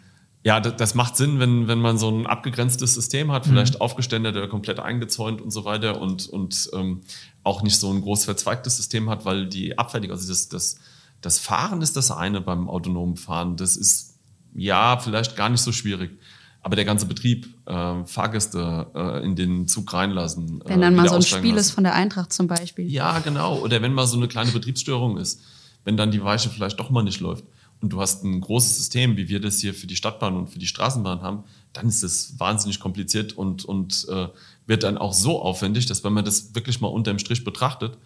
ja, 0.44 0.60
das, 0.60 0.76
das 0.76 0.94
macht 0.94 1.16
Sinn, 1.16 1.38
wenn, 1.40 1.66
wenn 1.68 1.80
man 1.80 1.98
so 1.98 2.08
ein 2.08 2.26
abgegrenztes 2.26 2.94
System 2.94 3.32
hat, 3.32 3.46
vielleicht 3.46 3.80
aufgeständert 3.80 4.36
oder 4.36 4.48
komplett 4.48 4.78
eingezäunt 4.80 5.40
und 5.40 5.50
so 5.50 5.64
weiter 5.64 6.00
und, 6.00 6.28
und 6.28 6.70
ähm, 6.72 7.00
auch 7.42 7.62
nicht 7.62 7.76
so 7.78 7.92
ein 7.92 8.00
groß 8.00 8.24
verzweigtes 8.26 8.76
System 8.76 9.10
hat, 9.10 9.24
weil 9.24 9.46
die 9.46 9.76
Abfertigung, 9.76 10.16
also 10.16 10.28
das, 10.28 10.48
das, 10.48 10.78
das 11.20 11.38
Fahren 11.38 11.82
ist 11.82 11.96
das 11.96 12.10
eine 12.10 12.40
beim 12.40 12.68
autonomen 12.68 13.16
Fahren. 13.16 13.56
Das 13.56 13.76
ist 13.76 14.18
ja 14.54 14.98
vielleicht 14.98 15.36
gar 15.36 15.48
nicht 15.48 15.60
so 15.60 15.72
schwierig. 15.72 16.18
Aber 16.62 16.74
der 16.74 16.84
ganze 16.84 17.06
Betrieb, 17.06 17.48
äh, 17.66 18.04
Fahrgäste 18.04 18.90
äh, 18.94 19.24
in 19.24 19.36
den 19.36 19.68
Zug 19.68 19.92
reinlassen. 19.92 20.62
Wenn 20.64 20.78
äh, 20.78 20.82
dann 20.82 20.94
mal 20.96 21.02
wieder 21.02 21.10
so 21.10 21.16
ein 21.16 21.22
Spiel 21.22 21.54
lassen. 21.54 21.68
ist 21.68 21.70
von 21.70 21.84
der 21.84 21.94
Eintracht 21.94 22.32
zum 22.32 22.48
Beispiel. 22.48 22.90
Ja, 22.90 23.20
genau. 23.20 23.58
Oder 23.58 23.82
wenn 23.82 23.94
mal 23.94 24.06
so 24.06 24.16
eine 24.16 24.26
kleine 24.26 24.50
Betriebsstörung 24.50 25.16
ist, 25.16 25.40
wenn 25.84 25.96
dann 25.96 26.10
die 26.10 26.22
Weiche 26.22 26.50
vielleicht 26.50 26.80
doch 26.80 26.90
mal 26.90 27.02
nicht 27.02 27.20
läuft 27.20 27.44
und 27.80 27.92
du 27.92 28.00
hast 28.00 28.24
ein 28.24 28.40
großes 28.40 28.76
System, 28.76 29.16
wie 29.16 29.28
wir 29.28 29.40
das 29.40 29.60
hier 29.60 29.74
für 29.74 29.86
die 29.86 29.94
Stadtbahn 29.94 30.34
und 30.34 30.48
für 30.48 30.58
die 30.58 30.66
Straßenbahn 30.66 31.22
haben, 31.22 31.44
dann 31.72 31.86
ist 31.86 32.02
es 32.02 32.38
wahnsinnig 32.40 32.80
kompliziert 32.80 33.34
und, 33.34 33.64
und 33.64 34.06
äh, 34.10 34.28
wird 34.66 34.82
dann 34.82 34.98
auch 34.98 35.12
so 35.12 35.40
aufwendig, 35.40 35.86
dass 35.86 36.02
wenn 36.02 36.12
man 36.12 36.24
das 36.24 36.54
wirklich 36.54 36.80
mal 36.80 36.88
unterm 36.88 37.18
Strich 37.18 37.44
betrachtet, 37.44 37.96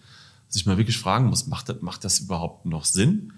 sich 0.51 0.65
mal 0.65 0.77
wirklich 0.77 0.97
fragen 0.97 1.27
muss, 1.27 1.47
macht 1.47 1.69
das, 1.69 1.81
macht 1.81 2.03
das 2.03 2.19
überhaupt 2.19 2.65
noch 2.65 2.85
Sinn? 2.85 3.33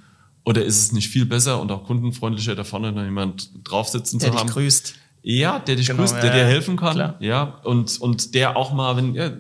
Oder 0.46 0.65
ist 0.65 0.77
es 0.77 0.91
nicht 0.91 1.08
viel 1.10 1.25
besser 1.25 1.62
und 1.62 1.72
auch 1.72 1.86
kundenfreundlicher, 1.86 2.53
da 2.55 2.63
vorne 2.65 2.91
noch 2.91 3.03
jemand 3.03 3.50
draufsitzen 3.63 4.20
Der 4.20 4.27
zu 4.27 4.32
dich 4.34 4.39
haben? 4.41 4.50
grüßt. 4.50 4.96
Ja, 5.22 5.60
der 5.60 5.77
dich 5.77 5.88
Genau, 5.88 6.00
grüßt, 6.00 6.15
ja, 6.15 6.22
der 6.22 6.32
dir 6.34 6.39
ja. 6.39 6.46
helfen 6.46 6.75
kann. 6.75 6.96
Klar. 6.96 7.15
Ja, 7.22 7.43
und, 7.63 8.01
und 8.01 8.36
der 8.36 8.58
auch 8.58 8.74
mal, 8.74 8.98
wenn, 8.98 9.15
ja, 9.15 9.32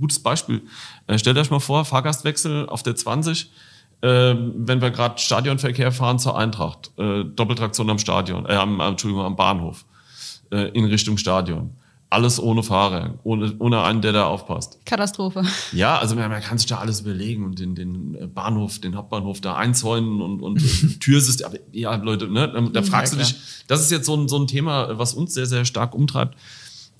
gutes 0.00 0.18
Beispiel. 0.18 0.62
Äh, 1.06 1.18
stellt 1.18 1.38
euch 1.38 1.50
mal 1.50 1.60
vor, 1.60 1.84
Fahrgastwechsel 1.84 2.68
auf 2.68 2.82
der 2.82 2.96
20, 2.96 3.48
äh, 4.00 4.08
wenn 4.34 4.80
wir 4.82 4.90
gerade 4.90 5.18
Stadionverkehr 5.18 5.92
fahren 5.92 6.18
zur 6.18 6.36
Eintracht, 6.36 6.90
äh, 6.98 7.24
Doppeltraktion 7.24 7.88
am 7.90 7.98
Stadion, 8.00 8.44
äh, 8.46 8.54
am, 8.54 8.80
am, 8.80 8.92
Entschuldigung, 8.92 9.24
am 9.24 9.36
Bahnhof, 9.36 9.84
äh, 10.50 10.68
in 10.70 10.84
Richtung 10.86 11.16
Stadion. 11.16 11.70
Alles 12.14 12.40
ohne 12.40 12.62
Fahrer, 12.62 13.14
ohne, 13.24 13.54
ohne 13.58 13.82
einen, 13.82 14.00
der 14.00 14.12
da 14.12 14.26
aufpasst. 14.26 14.78
Katastrophe. 14.86 15.42
Ja, 15.72 15.98
also 15.98 16.14
man, 16.14 16.30
man 16.30 16.40
kann 16.40 16.58
sich 16.58 16.68
da 16.68 16.78
alles 16.78 17.00
überlegen 17.00 17.44
und 17.44 17.58
den, 17.58 17.74
den 17.74 18.32
Bahnhof, 18.32 18.78
den 18.78 18.94
Hauptbahnhof 18.94 19.40
da 19.40 19.56
einzäunen 19.56 20.22
und, 20.22 20.40
und 20.40 20.58
Türsystem. 21.00 21.46
Aber 21.46 21.58
ja, 21.72 21.96
Leute, 21.96 22.28
ne, 22.28 22.48
da, 22.52 22.60
da 22.60 22.82
fragst 22.82 23.12
du 23.12 23.16
klar. 23.16 23.28
dich, 23.28 23.36
das 23.66 23.80
ist 23.80 23.90
jetzt 23.90 24.06
so 24.06 24.16
ein, 24.16 24.28
so 24.28 24.38
ein 24.38 24.46
Thema, 24.46 24.96
was 24.96 25.14
uns 25.14 25.34
sehr, 25.34 25.46
sehr 25.46 25.64
stark 25.64 25.92
umtreibt. 25.94 26.36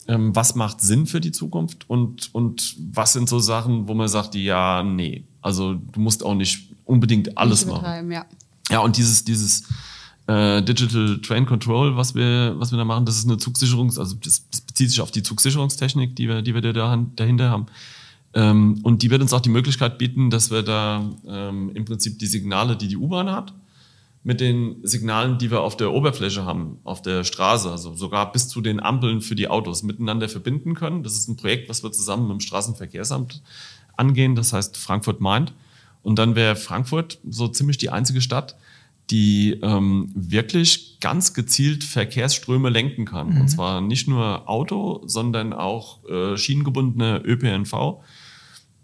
Ähm, 0.09 0.35
was 0.35 0.57
macht 0.57 0.81
Sinn 0.81 1.07
für 1.07 1.21
die 1.21 1.33
Zukunft 1.33 1.89
und, 1.89 2.35
und 2.35 2.77
was 2.93 3.13
sind 3.13 3.29
so 3.29 3.39
Sachen, 3.39 3.87
wo 3.87 3.95
man 3.95 4.09
sagt, 4.09 4.35
ja, 4.35 4.83
nee. 4.83 5.25
Also 5.41 5.75
du 5.75 6.01
musst 6.01 6.25
auch 6.25 6.35
nicht 6.35 6.75
unbedingt 6.85 7.39
alles 7.39 7.65
Nicht 7.65 7.81
machen. 7.81 8.11
ja. 8.11 8.27
Ja, 8.71 8.81
und 8.81 8.97
dieses, 8.97 9.25
dieses 9.25 9.65
äh, 10.27 10.63
Digital 10.63 11.21
Train 11.21 11.47
Control, 11.47 11.97
was 11.97 12.15
wir, 12.15 12.55
was 12.59 12.71
wir 12.71 12.79
da 12.79 12.85
machen, 12.85 13.05
das 13.05 13.17
ist 13.17 13.27
eine 13.27 13.37
Zugsicherung, 13.37 13.89
also 13.89 14.17
das, 14.17 14.49
das 14.51 14.61
bezieht 14.63 14.91
sich 14.91 15.01
auf 15.01 15.11
die 15.11 15.23
Zugsicherungstechnik, 15.23 16.17
die 16.17 16.29
wir, 16.29 16.43
die 16.43 16.55
wir 16.55 16.61
da, 16.61 17.07
dahinter 17.17 17.51
haben. 17.51 17.67
Ähm, 18.33 18.81
und 18.83 19.03
die 19.03 19.11
wird 19.11 19.23
uns 19.23 19.33
auch 19.33 19.41
die 19.41 19.51
Möglichkeit 19.51 19.99
bieten, 19.99 20.31
dass 20.31 20.51
wir 20.51 20.63
da 20.63 21.05
ähm, 21.27 21.71
im 21.75 21.85
Prinzip 21.85 22.19
die 22.19 22.27
Signale, 22.27 22.77
die 22.77 22.89
die 22.89 22.97
U-Bahn 22.97 23.31
hat, 23.31 23.53
mit 24.25 24.41
den 24.41 24.77
Signalen, 24.83 25.37
die 25.37 25.51
wir 25.51 25.61
auf 25.61 25.77
der 25.77 25.93
Oberfläche 25.93 26.47
haben, 26.47 26.79
auf 26.83 27.03
der 27.03 27.25
Straße, 27.25 27.71
also 27.71 27.95
sogar 27.95 28.33
bis 28.33 28.49
zu 28.49 28.63
den 28.63 28.81
Ampeln 28.81 29.21
für 29.21 29.35
die 29.35 29.49
Autos 29.49 29.83
miteinander 29.83 30.31
verbinden 30.31 30.75
können. 30.75 31.03
Das 31.03 31.13
ist 31.13 31.29
ein 31.29 31.37
Projekt, 31.37 31.69
was 31.69 31.83
wir 31.83 31.93
zusammen 31.93 32.29
mit 32.29 32.33
dem 32.33 32.41
Straßenverkehrsamt 32.41 33.43
angehen, 33.97 34.35
das 34.35 34.55
heißt 34.55 34.79
Frankfurt 34.79 35.21
Mind. 35.21 35.53
Und 36.03 36.19
dann 36.19 36.35
wäre 36.35 36.57
Frankfurt 36.57 37.19
so 37.29 37.49
ziemlich 37.49 37.77
die 37.77 37.91
einzige 37.91 38.23
Stadt, 38.23 38.57
die 39.11 39.59
ähm, 39.63 40.11
wirklich 40.15 40.99
ganz 41.01 41.35
gezielt 41.35 41.85
Verkehrsströme 41.85 42.71
lenken 42.71 43.05
kann. 43.05 43.35
Mhm. 43.35 43.41
Und 43.43 43.49
zwar 43.49 43.81
nicht 43.81 44.09
nur 44.09 44.49
Auto, 44.49 45.03
sondern 45.07 45.53
auch 45.53 46.05
äh, 46.09 46.37
schienengebundene 46.37 47.23
ÖPNV 47.25 48.03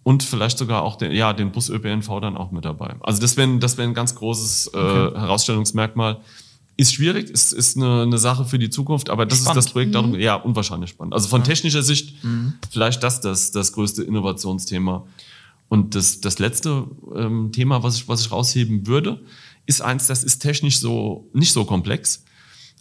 und 0.02 0.22
vielleicht 0.22 0.58
sogar 0.58 0.82
auch 0.82 0.96
den, 0.96 1.12
ja, 1.12 1.32
den 1.32 1.52
Bus-ÖPNV 1.52 2.20
dann 2.20 2.36
auch 2.36 2.50
mit 2.50 2.64
dabei. 2.64 2.96
Also 3.00 3.20
das 3.20 3.36
wäre 3.36 3.58
das 3.58 3.78
wär 3.78 3.84
ein 3.84 3.94
ganz 3.94 4.14
großes 4.14 4.70
äh, 4.74 4.76
okay. 4.76 5.18
Herausstellungsmerkmal. 5.18 6.20
Ist 6.76 6.94
schwierig, 6.94 7.28
ist, 7.28 7.52
ist 7.52 7.76
eine, 7.76 8.02
eine 8.02 8.16
Sache 8.16 8.46
für 8.46 8.58
die 8.58 8.70
Zukunft, 8.70 9.10
aber 9.10 9.26
das 9.26 9.40
spannend. 9.40 9.58
ist 9.58 9.66
das 9.66 9.72
Projekt 9.72 9.94
darum, 9.94 10.12
mhm. 10.12 10.20
ja, 10.20 10.34
unwahrscheinlich 10.36 10.90
spannend. 10.90 11.12
Also 11.12 11.28
von 11.28 11.42
ja. 11.42 11.46
technischer 11.46 11.82
Sicht 11.82 12.24
mhm. 12.24 12.54
vielleicht 12.70 13.02
das, 13.02 13.20
das 13.20 13.52
das 13.52 13.72
größte 13.72 14.02
Innovationsthema. 14.02 15.06
Und 15.68 15.94
das, 15.94 16.20
das 16.20 16.38
letzte 16.38 16.86
ähm, 17.14 17.52
Thema, 17.52 17.82
was 17.82 17.96
ich, 17.96 18.08
was 18.08 18.22
ich 18.22 18.32
rausheben 18.32 18.86
würde, 18.86 19.20
ist 19.70 19.80
eins, 19.80 20.08
das 20.08 20.24
ist 20.24 20.40
technisch 20.40 20.80
so 20.80 21.30
nicht 21.32 21.52
so 21.52 21.64
komplex. 21.64 22.24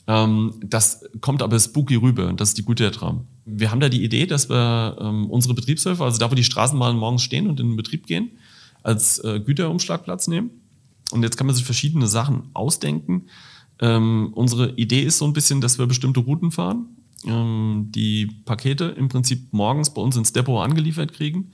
Ähm, 0.07 0.55
das 0.61 1.05
kommt 1.21 1.43
aber 1.43 1.59
spooky 1.59 1.95
rüber 1.95 2.27
und 2.27 2.41
das 2.41 2.49
ist 2.49 2.57
die 2.57 2.63
gute 2.63 2.89
Traum. 2.91 3.27
Wir 3.45 3.69
haben 3.69 3.79
da 3.79 3.89
die 3.89 4.03
Idee, 4.03 4.25
dass 4.25 4.49
wir 4.49 4.97
ähm, 4.99 5.29
unsere 5.29 5.53
Betriebshöfe, 5.53 6.03
also 6.03 6.17
da, 6.17 6.29
wo 6.31 6.35
die 6.35 6.43
Straßenbahnen 6.43 6.99
morgens 6.99 7.21
stehen 7.21 7.47
und 7.47 7.59
in 7.59 7.69
den 7.69 7.77
Betrieb 7.77 8.07
gehen, 8.07 8.31
als 8.81 9.19
äh, 9.19 9.39
Güterumschlagplatz 9.39 10.27
nehmen. 10.27 10.49
Und 11.11 11.21
jetzt 11.21 11.37
kann 11.37 11.47
man 11.47 11.55
sich 11.55 11.65
verschiedene 11.65 12.07
Sachen 12.07 12.49
ausdenken. 12.53 13.27
Ähm, 13.79 14.31
unsere 14.33 14.71
Idee 14.71 15.03
ist 15.03 15.19
so 15.19 15.25
ein 15.25 15.33
bisschen, 15.33 15.61
dass 15.61 15.77
wir 15.77 15.85
bestimmte 15.85 16.21
Routen 16.21 16.51
fahren, 16.51 16.87
ähm, 17.25 17.89
die 17.89 18.25
Pakete 18.45 18.85
im 18.85 19.09
Prinzip 19.09 19.53
morgens 19.53 19.93
bei 19.93 20.01
uns 20.01 20.17
ins 20.17 20.33
Depot 20.33 20.63
angeliefert 20.63 21.13
kriegen 21.13 21.51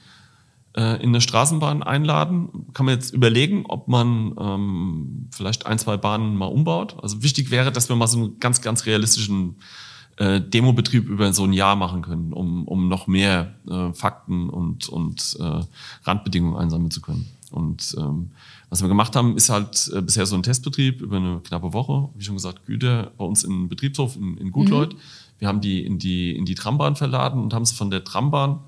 äh, 0.76 1.02
in 1.02 1.10
eine 1.10 1.22
Straßenbahn 1.22 1.84
einladen. 1.84 2.68
Kann 2.74 2.86
man 2.86 2.96
jetzt 2.96 3.14
überlegen, 3.14 3.66
ob 3.68 3.88
man 3.88 4.36
ähm, 4.40 5.28
vielleicht 5.32 5.66
ein, 5.66 5.80
zwei 5.80 5.98
Bahnen 5.98 6.36
mal 6.36 6.48
umbaut. 6.48 6.98
Also 7.02 7.24
wichtig 7.24 7.52
wäre, 7.52 7.72
dass 7.72 7.90
wir 7.90 7.96
mal 7.96 8.08
so 8.08 8.18
einen 8.18 8.40
ganz, 8.40 8.62
ganz 8.62 8.86
realistischen 8.86 9.56
äh, 10.18 10.42
Demobetrieb 10.42 11.08
über 11.08 11.32
so 11.34 11.44
ein 11.44 11.54
Jahr 11.54 11.76
machen 11.76 12.02
können, 12.02 12.34
um, 12.34 12.68
um 12.68 12.88
noch 12.88 13.08
mehr 13.08 13.56
äh, 13.70 13.94
Fakten 13.94 14.50
und, 14.50 14.90
und 14.90 15.38
äh, 15.40 15.62
Randbedingungen 16.04 16.58
einsammeln 16.58 16.92
zu 16.92 17.02
können. 17.02 17.28
Und 17.52 17.96
ähm, 17.98 18.32
was 18.70 18.82
wir 18.82 18.90
gemacht 18.90 19.16
haben, 19.16 19.38
ist 19.38 19.50
halt 19.50 19.90
äh, 19.94 20.02
bisher 20.02 20.26
so 20.26 20.36
ein 20.36 20.44
Testbetrieb 20.44 21.02
über 21.02 21.18
eine 21.18 21.40
knappe 21.40 21.72
Woche. 21.72 22.10
Wie 22.16 22.24
schon 22.24 22.36
gesagt, 22.36 22.66
Güter 22.66 23.12
bei 23.18 23.24
uns 23.24 23.44
in 23.44 23.70
Betriebshof 23.70 24.18
in, 24.18 24.38
in 24.38 24.52
Gutleut. 24.52 24.94
Mhm. 24.94 25.00
Wir 25.40 25.48
haben 25.48 25.62
die 25.62 25.86
in 25.86 26.00
die 26.00 26.36
in 26.36 26.46
die 26.46 26.56
Trambahn 26.56 26.96
verladen 26.96 27.42
und 27.42 27.54
haben 27.54 27.64
es 27.64 27.72
von 27.72 27.92
der 27.92 28.04
Trambahn 28.04 28.60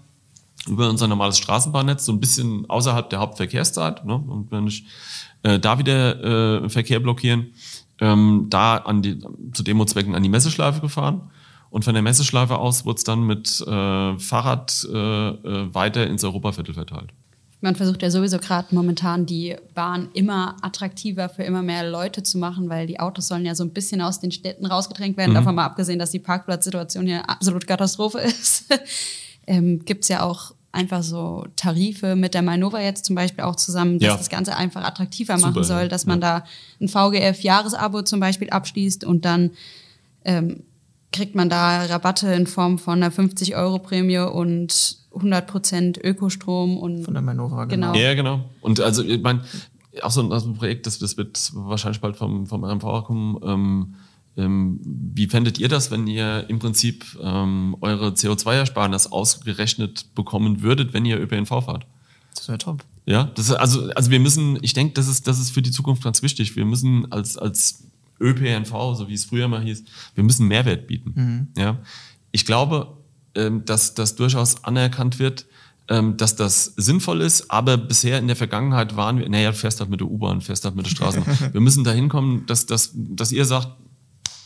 über 0.67 0.89
unser 0.89 1.07
normales 1.07 1.37
Straßenbahnnetz, 1.37 2.05
so 2.05 2.11
ein 2.11 2.19
bisschen 2.19 2.69
außerhalb 2.69 3.09
der 3.09 3.19
Hauptverkehrszeit. 3.19 4.05
Ne? 4.05 4.15
Und 4.15 4.51
wenn 4.51 4.67
ich 4.67 4.85
äh, 5.43 5.59
da 5.59 5.79
wieder 5.79 6.63
äh, 6.63 6.69
Verkehr 6.69 6.99
blockieren, 6.99 7.53
ähm, 7.99 8.47
da 8.49 8.77
an 8.77 9.01
die, 9.01 9.19
zu 9.53 9.63
Demozwecken 9.63 10.15
an 10.15 10.23
die 10.23 10.29
Messeschleife 10.29 10.81
gefahren. 10.81 11.31
Und 11.69 11.83
von 11.83 11.93
der 11.93 12.03
Messeschleife 12.03 12.57
aus 12.57 12.85
wurde 12.85 12.97
es 12.97 13.03
dann 13.03 13.25
mit 13.25 13.61
äh, 13.61 14.17
Fahrrad 14.17 14.87
äh, 14.91 14.97
äh, 14.97 15.73
weiter 15.73 16.07
ins 16.07 16.23
Europaviertel 16.23 16.73
verteilt. 16.73 17.11
Man 17.59 17.75
versucht 17.75 18.03
ja 18.03 18.11
sowieso 18.11 18.37
gerade 18.37 18.73
momentan 18.73 19.25
die 19.25 19.55
Bahn 19.73 20.09
immer 20.13 20.55
attraktiver 20.61 21.27
für 21.27 21.41
immer 21.41 21.63
mehr 21.63 21.89
Leute 21.89 22.21
zu 22.21 22.37
machen, 22.37 22.69
weil 22.69 22.85
die 22.85 22.99
Autos 22.99 23.27
sollen 23.27 23.45
ja 23.45 23.55
so 23.55 23.63
ein 23.63 23.71
bisschen 23.71 23.99
aus 23.99 24.19
den 24.19 24.31
Städten 24.31 24.65
rausgedrängt 24.67 25.17
werden. 25.17 25.31
Mhm. 25.31 25.35
Davon 25.35 25.55
mal 25.55 25.65
abgesehen, 25.65 25.97
dass 25.97 26.11
die 26.11 26.19
Parkplatzsituation 26.19 27.07
hier 27.07 27.27
absolut 27.27 27.65
Katastrophe 27.65 28.19
ist. 28.19 28.65
ähm, 29.47 29.83
gibt 29.85 30.03
es 30.03 30.09
ja 30.09 30.21
auch 30.21 30.53
einfach 30.71 31.01
so 31.03 31.45
Tarife 31.55 32.15
mit 32.15 32.33
der 32.33 32.41
Mainova 32.41 32.81
jetzt 32.81 33.05
zum 33.05 33.15
Beispiel 33.15 33.43
auch 33.43 33.55
zusammen, 33.55 33.99
dass 33.99 34.07
ja. 34.07 34.17
das 34.17 34.29
Ganze 34.29 34.55
einfach 34.55 34.83
attraktiver 34.83 35.37
Super, 35.37 35.51
machen 35.51 35.63
soll, 35.63 35.87
dass 35.87 36.03
ja. 36.03 36.09
man 36.09 36.21
da 36.21 36.43
ein 36.79 36.87
VGF-Jahresabo 36.87 38.03
zum 38.03 38.19
Beispiel 38.19 38.49
abschließt 38.49 39.03
und 39.03 39.25
dann 39.25 39.51
ähm, 40.25 40.63
kriegt 41.11 41.35
man 41.35 41.49
da 41.49 41.85
Rabatte 41.85 42.33
in 42.33 42.47
Form 42.47 42.77
von 42.77 43.01
einer 43.01 43.11
50-Euro-Prämie 43.11 44.19
und 44.19 44.97
100% 45.13 46.03
Ökostrom 46.03 46.77
und 46.77 47.03
von 47.03 47.13
der 47.13 47.23
Mainova, 47.23 47.65
genau. 47.65 47.93
genau. 47.93 48.05
Ja, 48.05 48.13
genau. 48.13 48.41
Und 48.61 48.79
also 48.79 49.03
ich 49.03 49.21
meine, 49.21 49.41
auch 50.01 50.11
so 50.11 50.21
ein, 50.21 50.53
Projekt, 50.53 50.85
das, 50.85 50.99
das 50.99 51.17
wird 51.17 51.51
wahrscheinlich 51.53 52.01
bald 52.01 52.17
vom, 52.17 52.45
vom 52.45 52.63
RMV 52.63 53.05
kommen, 53.05 53.39
ähm, 53.43 53.95
wie 54.37 55.27
fändet 55.27 55.57
ihr 55.57 55.67
das, 55.67 55.89
wenn 55.89 56.05
ihr 56.05 56.45
im 56.47 56.59
Prinzip 56.59 57.05
ähm, 57.21 57.75
eure 57.81 58.09
CO2-Ersparnis 58.09 59.07
ausgerechnet 59.07 60.13
bekommen 60.13 60.61
würdet, 60.61 60.93
wenn 60.93 61.05
ihr 61.05 61.19
ÖPNV 61.19 61.49
fahrt? 61.49 61.87
Das 62.35 62.47
wäre 62.47 62.59
top. 62.59 62.83
Ja, 63.07 63.31
das 63.35 63.51
also, 63.51 63.89
also 63.91 64.11
wir 64.11 64.19
müssen, 64.19 64.59
ich 64.61 64.73
denke, 64.73 64.93
das 64.93 65.07
ist, 65.07 65.27
das 65.27 65.39
ist 65.39 65.51
für 65.51 65.63
die 65.63 65.71
Zukunft 65.71 66.03
ganz 66.03 66.21
wichtig. 66.21 66.55
Wir 66.55 66.65
müssen 66.65 67.11
als, 67.11 67.37
als 67.37 67.83
ÖPNV, 68.19 68.71
so 68.95 69.07
wie 69.07 69.13
es 69.13 69.25
früher 69.25 69.47
mal 69.47 69.63
hieß, 69.63 69.83
wir 70.13 70.23
müssen 70.23 70.47
Mehrwert 70.47 70.85
bieten. 70.85 71.13
Mhm. 71.15 71.47
Ja, 71.57 71.79
ich 72.31 72.45
glaube, 72.45 72.97
ähm, 73.33 73.65
dass 73.65 73.95
das 73.95 74.15
durchaus 74.15 74.63
anerkannt 74.63 75.17
wird, 75.17 75.47
ähm, 75.87 76.17
dass 76.17 76.35
das 76.35 76.73
sinnvoll 76.75 77.21
ist, 77.21 77.49
aber 77.49 77.77
bisher 77.77 78.19
in 78.19 78.27
der 78.27 78.35
Vergangenheit 78.35 78.95
waren 78.95 79.19
wir, 79.19 79.29
naja, 79.29 79.53
fährst 79.53 79.79
halt 79.79 79.89
mit 79.89 80.01
der 80.01 80.07
U-Bahn, 80.07 80.41
fährst 80.41 80.65
halt 80.65 80.75
mit 80.75 80.85
der 80.85 80.91
Straße. 80.91 81.23
wir 81.53 81.61
müssen 81.61 81.83
dahin 81.83 82.09
kommen, 82.09 82.45
dass, 82.45 82.65
dass, 82.65 82.91
dass 82.93 83.31
ihr 83.31 83.45
sagt, 83.45 83.69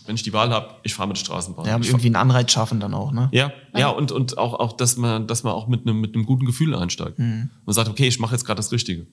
wenn 0.05 0.15
ich 0.15 0.24
die 0.24 0.34
Wahl 0.34 0.50
habe, 0.50 0.75
ich 0.84 0.93
fahre 0.93 1.08
mit 1.08 1.17
Straßenbahn. 1.17 1.65
Ja, 1.65 1.77
irgendwie 1.77 2.08
einen 2.08 2.15
Anreiz 2.15 2.51
schaffen 2.51 2.79
dann 2.79 2.93
auch, 2.93 3.12
ne? 3.12 3.29
Ja, 3.31 3.51
ja, 3.75 3.89
und, 3.89 4.12
und 4.12 4.38
auch, 4.38 4.53
auch 4.53 4.74
dass 4.74 4.98
man, 4.98 5.27
dass 5.27 5.43
man 5.43 5.53
auch 5.53 5.67
mit 5.67 5.81
einem, 5.81 6.01
mit 6.01 6.15
einem 6.15 6.25
guten 6.25 6.46
Gefühl 6.46 6.75
einsteigt. 6.75 7.20
Mhm. 7.20 7.50
Und 7.65 7.74
sagt, 7.74 7.89
okay, 7.89 8.08
ich 8.08 8.20
mache 8.20 8.34
jetzt 8.34 8.46
gerade 8.46 8.58
das 8.58 8.72
Richtige. 8.72 9.08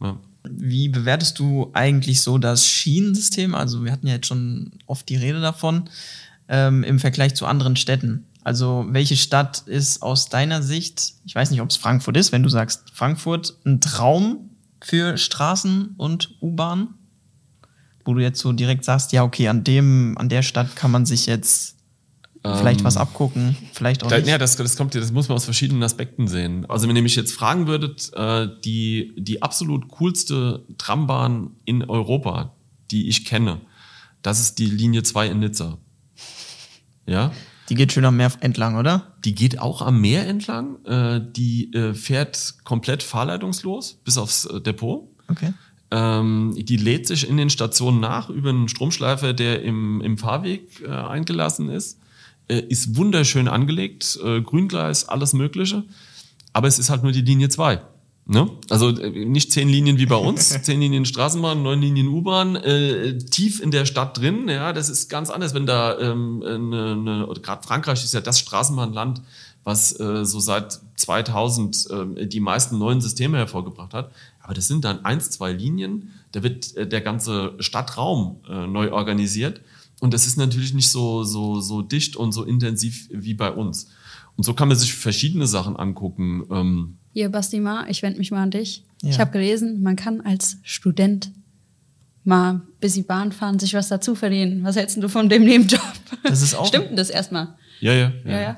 Ja. 0.00 0.18
Wie 0.48 0.88
bewertest 0.88 1.38
du 1.38 1.70
eigentlich 1.72 2.20
so 2.20 2.38
das 2.38 2.66
Schienensystem? 2.66 3.54
Also 3.54 3.84
wir 3.84 3.92
hatten 3.92 4.06
ja 4.06 4.14
jetzt 4.14 4.26
schon 4.26 4.72
oft 4.86 5.08
die 5.08 5.16
Rede 5.16 5.40
davon, 5.40 5.88
ähm, 6.48 6.84
im 6.84 6.98
Vergleich 6.98 7.34
zu 7.34 7.46
anderen 7.46 7.76
Städten. 7.76 8.26
Also 8.42 8.84
welche 8.88 9.16
Stadt 9.16 9.62
ist 9.66 10.02
aus 10.02 10.28
deiner 10.28 10.62
Sicht, 10.62 11.14
ich 11.24 11.34
weiß 11.34 11.50
nicht, 11.50 11.62
ob 11.62 11.70
es 11.70 11.76
Frankfurt 11.76 12.16
ist, 12.18 12.30
wenn 12.30 12.42
du 12.42 12.50
sagst 12.50 12.90
Frankfurt, 12.92 13.56
ein 13.64 13.80
Traum 13.80 14.50
für 14.80 15.16
Straßen 15.16 15.94
und 15.96 16.36
U-Bahn? 16.42 16.88
Wo 18.04 18.14
du 18.14 18.20
jetzt 18.20 18.40
so 18.40 18.52
direkt 18.52 18.84
sagst, 18.84 19.12
ja, 19.12 19.24
okay, 19.24 19.48
an 19.48 19.64
dem, 19.64 20.16
an 20.18 20.28
der 20.28 20.42
Stadt 20.42 20.76
kann 20.76 20.90
man 20.90 21.06
sich 21.06 21.26
jetzt 21.26 21.74
vielleicht 22.42 22.80
ähm, 22.80 22.86
was 22.86 22.96
abgucken, 22.96 23.56
vielleicht 23.72 24.04
auch 24.04 24.08
da, 24.08 24.18
nicht. 24.18 24.28
Ja, 24.28 24.36
das, 24.36 24.56
das 24.56 24.76
kommt, 24.76 24.94
das 24.94 25.12
muss 25.12 25.28
man 25.28 25.36
aus 25.36 25.44
verschiedenen 25.44 25.82
Aspekten 25.82 26.28
sehen. 26.28 26.68
Also 26.68 26.88
wenn 26.88 26.96
ihr 26.96 27.02
mich 27.02 27.16
jetzt 27.16 27.32
fragen 27.32 27.66
würdet, 27.66 28.12
äh, 28.14 28.48
die, 28.64 29.14
die 29.16 29.42
absolut 29.42 29.88
coolste 29.88 30.64
Trambahn 30.76 31.52
in 31.64 31.82
Europa, 31.84 32.54
die 32.90 33.08
ich 33.08 33.24
kenne, 33.24 33.60
das 34.22 34.40
ist 34.40 34.58
die 34.58 34.66
Linie 34.66 35.02
2 35.02 35.28
in 35.28 35.40
Nizza. 35.40 35.78
Ja? 37.06 37.32
Die 37.70 37.74
geht 37.74 37.92
schön 37.92 38.04
am 38.04 38.16
Meer 38.16 38.32
entlang, 38.40 38.76
oder? 38.76 39.14
Die 39.24 39.34
geht 39.34 39.58
auch 39.58 39.80
am 39.80 40.00
Meer 40.00 40.26
entlang. 40.26 40.84
Äh, 40.84 41.20
die 41.24 41.72
äh, 41.72 41.94
fährt 41.94 42.56
komplett 42.64 43.02
fahrleitungslos 43.02 44.00
bis 44.04 44.18
aufs 44.18 44.44
äh, 44.44 44.60
Depot. 44.60 45.08
Okay. 45.28 45.54
Ähm, 45.96 46.54
die 46.56 46.76
lädt 46.76 47.06
sich 47.06 47.28
in 47.28 47.36
den 47.36 47.50
Stationen 47.50 48.00
nach 48.00 48.28
über 48.28 48.50
einen 48.50 48.68
Stromschleifer, 48.68 49.32
der 49.32 49.62
im, 49.62 50.00
im 50.00 50.18
Fahrweg 50.18 50.82
äh, 50.84 50.90
eingelassen 50.90 51.68
ist. 51.68 52.00
Äh, 52.48 52.62
ist 52.68 52.96
wunderschön 52.96 53.46
angelegt, 53.46 54.18
äh, 54.24 54.40
Grüngleis, 54.40 55.08
alles 55.08 55.34
Mögliche. 55.34 55.84
Aber 56.52 56.66
es 56.66 56.80
ist 56.80 56.90
halt 56.90 57.04
nur 57.04 57.12
die 57.12 57.20
Linie 57.20 57.48
2. 57.48 57.80
Ne? 58.26 58.50
Also 58.70 58.88
äh, 58.88 59.24
nicht 59.24 59.52
zehn 59.52 59.68
Linien 59.68 59.96
wie 59.96 60.06
bei 60.06 60.16
uns, 60.16 60.48
zehn 60.62 60.80
Linien 60.80 61.04
Straßenbahn, 61.04 61.62
neun 61.62 61.80
Linien 61.80 62.08
U-Bahn, 62.08 62.56
äh, 62.56 63.16
tief 63.18 63.60
in 63.60 63.70
der 63.70 63.86
Stadt 63.86 64.18
drin. 64.18 64.48
Ja, 64.48 64.72
das 64.72 64.88
ist 64.88 65.08
ganz 65.08 65.30
anders, 65.30 65.54
wenn 65.54 65.66
da 65.66 65.96
ähm, 66.00 66.42
eine, 66.44 66.92
eine 66.92 67.28
gerade 67.40 67.64
Frankreich 67.64 68.02
ist 68.02 68.14
ja 68.14 68.20
das 68.20 68.40
Straßenbahnland, 68.40 69.22
was 69.62 69.98
äh, 70.00 70.24
so 70.24 70.40
seit 70.40 70.80
2000 70.96 71.88
äh, 72.18 72.26
die 72.26 72.40
meisten 72.40 72.78
neuen 72.78 73.00
Systeme 73.00 73.38
hervorgebracht 73.38 73.94
hat. 73.94 74.10
Aber 74.44 74.52
das 74.52 74.68
sind 74.68 74.84
dann 74.84 75.04
eins, 75.06 75.30
zwei 75.30 75.52
Linien, 75.52 76.10
da 76.32 76.42
wird 76.42 76.76
äh, 76.76 76.86
der 76.86 77.00
ganze 77.00 77.54
Stadtraum 77.60 78.40
äh, 78.48 78.66
neu 78.66 78.92
organisiert. 78.92 79.62
Und 80.00 80.12
das 80.12 80.26
ist 80.26 80.36
natürlich 80.36 80.74
nicht 80.74 80.90
so, 80.90 81.24
so, 81.24 81.60
so 81.60 81.80
dicht 81.80 82.14
und 82.14 82.32
so 82.32 82.44
intensiv 82.44 83.08
wie 83.10 83.32
bei 83.32 83.50
uns. 83.50 83.88
Und 84.36 84.44
so 84.44 84.52
kann 84.52 84.68
man 84.68 84.76
sich 84.76 84.92
verschiedene 84.92 85.46
Sachen 85.46 85.76
angucken. 85.76 86.44
Ähm 86.50 86.98
Hier, 87.14 87.30
Bastima, 87.30 87.86
ich 87.88 88.02
wende 88.02 88.18
mich 88.18 88.30
mal 88.30 88.42
an 88.42 88.50
dich. 88.50 88.84
Ja. 89.02 89.10
Ich 89.10 89.18
habe 89.18 89.30
gelesen, 89.30 89.82
man 89.82 89.96
kann 89.96 90.20
als 90.20 90.58
Student 90.62 91.30
mal 92.24 92.54
ein 92.54 92.62
bisschen 92.80 93.06
Bahn 93.06 93.32
fahren, 93.32 93.58
sich 93.58 93.72
was 93.72 93.88
dazu 93.88 94.14
verdienen. 94.14 94.62
Was 94.62 94.76
hältst 94.76 95.02
du 95.02 95.08
von 95.08 95.28
dem 95.30 95.44
Nebenjob? 95.44 95.80
Das 96.22 96.42
ist 96.42 96.54
auch- 96.54 96.66
Stimmt 96.66 96.90
denn 96.90 96.96
das 96.96 97.08
erstmal? 97.10 97.54
Ja, 97.80 97.92
ja. 97.94 98.12
Ja, 98.26 98.40
ja. 98.40 98.56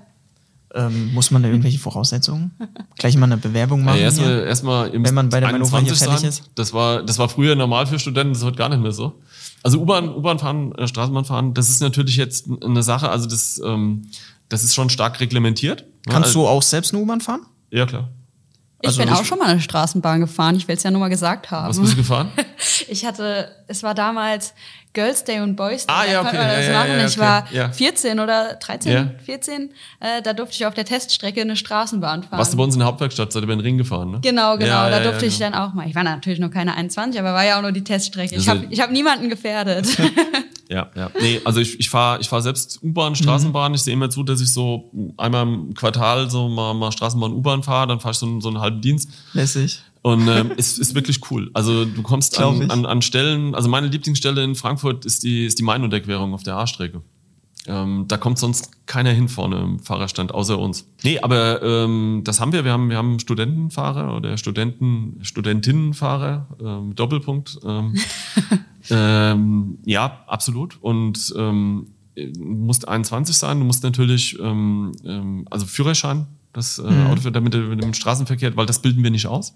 Ähm, 0.74 1.14
muss 1.14 1.30
man 1.30 1.42
da 1.42 1.48
irgendwelche 1.48 1.78
Voraussetzungen? 1.78 2.50
Gleich 2.98 3.16
mal 3.16 3.26
eine 3.26 3.36
Bewerbung 3.36 3.84
machen? 3.84 3.98
Ja, 3.98 4.04
erstmal, 4.04 4.40
erstmal 4.40 4.88
im 4.88 5.04
Wenn 5.04 5.14
man 5.14 5.28
bei 5.28 5.40
der 5.40 5.52
Manöver 5.52 5.78
hier 5.80 5.90
21 5.92 5.98
fertig 6.06 6.20
sein. 6.20 6.28
ist? 6.28 6.50
Das 6.54 6.72
war, 6.72 7.02
das 7.02 7.18
war 7.18 7.28
früher 7.28 7.54
normal 7.54 7.86
für 7.86 7.98
Studenten, 7.98 8.32
das 8.32 8.38
ist 8.40 8.44
heute 8.44 8.56
gar 8.58 8.68
nicht 8.68 8.82
mehr 8.82 8.92
so. 8.92 9.20
Also 9.62 9.80
U-Bahn, 9.80 10.14
U-Bahn 10.14 10.38
fahren, 10.38 10.72
äh, 10.72 10.86
Straßenbahn 10.86 11.24
fahren, 11.24 11.54
das 11.54 11.68
ist 11.68 11.80
natürlich 11.80 12.16
jetzt 12.16 12.48
eine 12.62 12.82
Sache, 12.82 13.08
also 13.08 13.26
das, 13.28 13.60
ähm, 13.64 14.08
das 14.48 14.64
ist 14.64 14.74
schon 14.74 14.90
stark 14.90 15.20
reglementiert. 15.20 15.82
ne? 15.82 16.12
Kannst 16.12 16.28
also, 16.28 16.42
du 16.42 16.48
auch 16.48 16.62
selbst 16.62 16.92
eine 16.92 17.02
U-Bahn 17.02 17.20
fahren? 17.20 17.40
Ja, 17.70 17.86
klar. 17.86 18.10
Ich 18.82 18.88
Also 18.88 19.00
bin 19.00 19.08
auch 19.08 19.24
schon 19.24 19.38
mal 19.38 19.48
eine 19.48 19.60
Straßenbahn 19.60 20.20
gefahren. 20.20 20.54
Ich 20.54 20.68
will 20.68 20.76
es 20.76 20.82
ja 20.82 20.90
nur 20.90 21.00
mal 21.00 21.08
gesagt 21.08 21.50
haben. 21.50 21.68
Was 21.70 21.80
bist 21.80 21.92
du 21.94 21.96
gefahren? 21.96 22.30
Ich 22.88 23.04
hatte, 23.04 23.48
es 23.68 23.82
war 23.82 23.94
damals 23.94 24.54
Girls 24.92 25.24
Day 25.24 25.40
und 25.40 25.56
Boys 25.56 25.86
Day. 25.86 25.94
Ah, 25.94 26.04
da 26.06 26.12
ja, 26.12 26.20
okay. 26.22 26.36
man 26.36 26.46
das 26.48 26.66
Ja, 26.66 26.72
ja, 26.72 26.78
machen. 26.78 26.90
ja, 26.90 27.06
Ich 27.06 27.12
okay. 27.12 27.20
war 27.20 27.46
Ja. 27.52 27.72
14 27.72 28.20
oder 28.20 28.54
13, 28.54 28.92
Ja. 28.92 29.10
14. 29.24 29.70
Äh, 30.00 30.22
da 30.22 30.32
durfte 30.32 30.54
ich 30.56 30.64
auf 30.66 30.72
der 30.74 30.84
Teststrecke 30.86 31.40
eine 31.42 31.56
Straßenbahn 31.56 32.22
fahren. 32.22 32.38
Warst 32.38 32.52
du 32.54 32.56
bei 32.56 32.62
uns 32.64 32.74
in 32.74 32.78
der 32.80 32.88
Hauptwerkstatt, 32.88 33.30
seid 33.32 33.42
ihr 33.42 33.44
über 33.44 33.54
den 33.56 33.60
Ring 33.60 33.76
gefahren, 33.76 34.10
ne? 34.12 34.20
Genau, 34.22 34.54
genau. 34.56 34.66
Ja, 34.70 34.88
da 34.90 34.98
ja, 34.98 35.02
durfte 35.04 35.26
ja, 35.26 35.28
ich 35.30 35.38
genau. 35.38 35.50
dann 35.50 35.60
auch 35.68 35.74
mal. 35.74 35.86
Ich 35.88 35.94
war 35.94 36.02
natürlich 36.04 36.38
noch 36.38 36.50
keine 36.50 36.74
21, 36.74 37.20
aber 37.20 37.34
war 37.34 37.44
ja 37.44 37.58
auch 37.58 37.62
nur 37.62 37.72
die 37.72 37.84
Teststrecke. 37.84 38.36
Ich 38.36 38.48
Also- 38.48 38.62
habe 38.62 38.72
ich 38.72 38.80
hab 38.80 38.90
niemanden 38.90 39.28
gefährdet. 39.28 39.86
Ja, 40.68 40.90
ja. 40.96 41.10
Nee, 41.20 41.40
also 41.44 41.60
ich, 41.60 41.78
ich 41.78 41.88
fahre 41.88 42.18
ich 42.20 42.28
fahr 42.28 42.42
selbst 42.42 42.82
U-Bahn, 42.82 43.14
Straßenbahn. 43.14 43.72
Ich 43.74 43.82
sehe 43.82 43.92
immer 43.94 44.10
zu, 44.10 44.24
dass 44.24 44.40
ich 44.40 44.52
so 44.52 44.90
einmal 45.16 45.44
im 45.44 45.74
Quartal 45.74 46.28
so 46.28 46.48
mal, 46.48 46.74
mal 46.74 46.90
Straßenbahn, 46.90 47.32
U-Bahn 47.34 47.62
fahre, 47.62 47.86
dann 47.86 48.00
fahre 48.00 48.10
ich 48.10 48.18
so, 48.18 48.26
einen- 48.26 48.40
so 48.40 48.48
einen 48.48 48.60
halben 48.60 48.80
Dienst. 48.80 49.08
Lässig. 49.32 49.80
Und 50.06 50.28
ähm, 50.28 50.52
es 50.56 50.78
ist 50.78 50.94
wirklich 50.94 51.32
cool. 51.32 51.50
Also 51.52 51.84
du 51.84 52.00
kommst 52.02 52.38
an, 52.38 52.70
an, 52.70 52.86
an 52.86 53.02
Stellen, 53.02 53.56
also 53.56 53.68
meine 53.68 53.88
Lieblingsstelle 53.88 54.44
in 54.44 54.54
Frankfurt 54.54 55.04
ist 55.04 55.24
die, 55.24 55.46
ist 55.46 55.58
die 55.58 55.64
Main-Unterquerung 55.64 56.32
auf 56.32 56.44
der 56.44 56.56
A-Strecke. 56.56 57.02
Ähm, 57.66 58.04
da 58.06 58.16
kommt 58.16 58.38
sonst 58.38 58.86
keiner 58.86 59.10
hin 59.10 59.28
vorne 59.28 59.58
im 59.58 59.80
Fahrerstand, 59.80 60.32
außer 60.32 60.60
uns. 60.60 60.88
Nee, 61.02 61.18
aber 61.18 61.60
ähm, 61.60 62.20
das 62.22 62.38
haben 62.38 62.52
wir. 62.52 62.64
Wir 62.64 62.70
haben, 62.70 62.88
wir 62.88 62.96
haben 62.96 63.18
Studentenfahrer 63.18 64.16
oder 64.16 64.38
Studenten, 64.38 65.18
Studentinnenfahrer, 65.22 66.46
ähm, 66.64 66.94
Doppelpunkt. 66.94 67.58
Ähm, 67.64 67.96
ähm, 68.90 69.78
ja, 69.86 70.22
absolut. 70.28 70.80
Und 70.82 71.34
ähm, 71.36 71.88
du 72.14 72.44
musst 72.44 72.86
21 72.86 73.36
sein, 73.36 73.58
du 73.58 73.64
musst 73.64 73.82
natürlich, 73.82 74.38
ähm, 74.38 74.92
ähm, 75.04 75.48
also 75.50 75.66
Führerschein, 75.66 76.28
das 76.52 76.78
äh, 76.78 76.82
Auto, 77.10 77.28
damit 77.30 77.54
du 77.54 77.58
mit 77.58 77.82
dem 77.82 77.92
Straßenverkehr, 77.92 78.56
weil 78.56 78.66
das 78.66 78.80
bilden 78.80 79.02
wir 79.02 79.10
nicht 79.10 79.26
aus. 79.26 79.52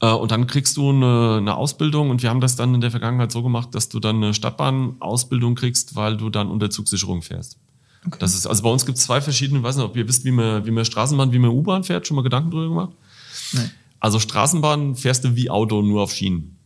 Äh, 0.00 0.10
Und 0.12 0.30
dann 0.30 0.46
kriegst 0.46 0.76
du 0.76 0.90
eine, 0.90 1.36
eine 1.38 1.56
Ausbildung 1.56 2.10
und 2.10 2.22
wir 2.22 2.30
haben 2.30 2.40
das 2.40 2.56
dann 2.56 2.74
in 2.74 2.80
der 2.80 2.90
Vergangenheit 2.90 3.32
so 3.32 3.42
gemacht, 3.42 3.74
dass 3.74 3.88
du 3.88 4.00
dann 4.00 4.16
eine 4.16 4.34
Stadtbahn-Ausbildung 4.34 5.54
kriegst, 5.54 5.94
weil 5.96 6.16
du 6.16 6.30
dann 6.30 6.48
unter 6.50 6.70
Zugsicherung 6.70 7.22
fährst. 7.22 7.58
Das 8.18 8.34
ist, 8.34 8.46
also 8.46 8.62
bei 8.62 8.68
uns 8.68 8.84
gibt 8.84 8.98
es 8.98 9.04
zwei 9.04 9.20
verschiedene, 9.22 9.60
ich 9.60 9.64
weiß 9.64 9.76
nicht, 9.76 9.84
ob 9.84 9.96
ihr 9.96 10.06
wisst, 10.06 10.24
wie 10.24 10.30
man, 10.30 10.66
wie 10.66 10.70
man 10.70 10.84
Straßenbahn, 10.84 11.32
wie 11.32 11.38
man 11.38 11.50
U-Bahn 11.50 11.84
fährt, 11.84 12.06
schon 12.06 12.16
mal 12.16 12.22
Gedanken 12.22 12.50
drüber 12.50 12.68
gemacht? 12.68 12.92
Nee. 13.52 13.70
Also 13.98 14.18
Straßenbahn 14.20 14.94
fährst 14.96 15.24
du 15.24 15.34
wie 15.36 15.48
Auto, 15.48 15.80
nur 15.80 16.02
auf 16.02 16.12
Schienen. 16.12 16.58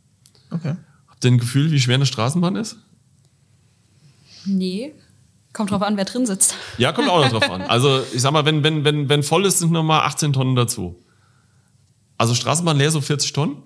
Okay. 0.51 0.75
Habt 1.07 1.25
ihr 1.25 1.31
ein 1.31 1.39
Gefühl, 1.39 1.71
wie 1.71 1.79
schwer 1.79 1.95
eine 1.95 2.07
Straßenbahn 2.07 2.57
ist? 2.57 2.77
nee. 4.47 4.93
Kommt 5.55 5.71
drauf 5.71 5.83
an, 5.83 5.97
wer 5.97 6.05
drin 6.05 6.27
sitzt. 6.27 6.55
Ja, 6.77 6.93
kommt 6.93 7.09
auch 7.09 7.21
noch 7.25 7.31
drauf 7.31 7.51
an. 7.51 7.63
Also 7.63 8.03
ich 8.13 8.21
sag 8.21 8.33
mal, 8.33 8.45
wenn, 8.45 8.63
wenn, 8.63 8.85
wenn, 8.85 9.09
wenn 9.09 9.23
voll 9.23 9.47
ist, 9.47 9.59
sind 9.61 9.73
nochmal 9.73 10.03
18 10.03 10.33
Tonnen 10.35 10.55
dazu. 10.55 11.03
Also 12.19 12.35
Straßenbahn 12.35 12.77
leer 12.77 12.91
so 12.91 13.01
40 13.01 13.33
Tonnen. 13.33 13.57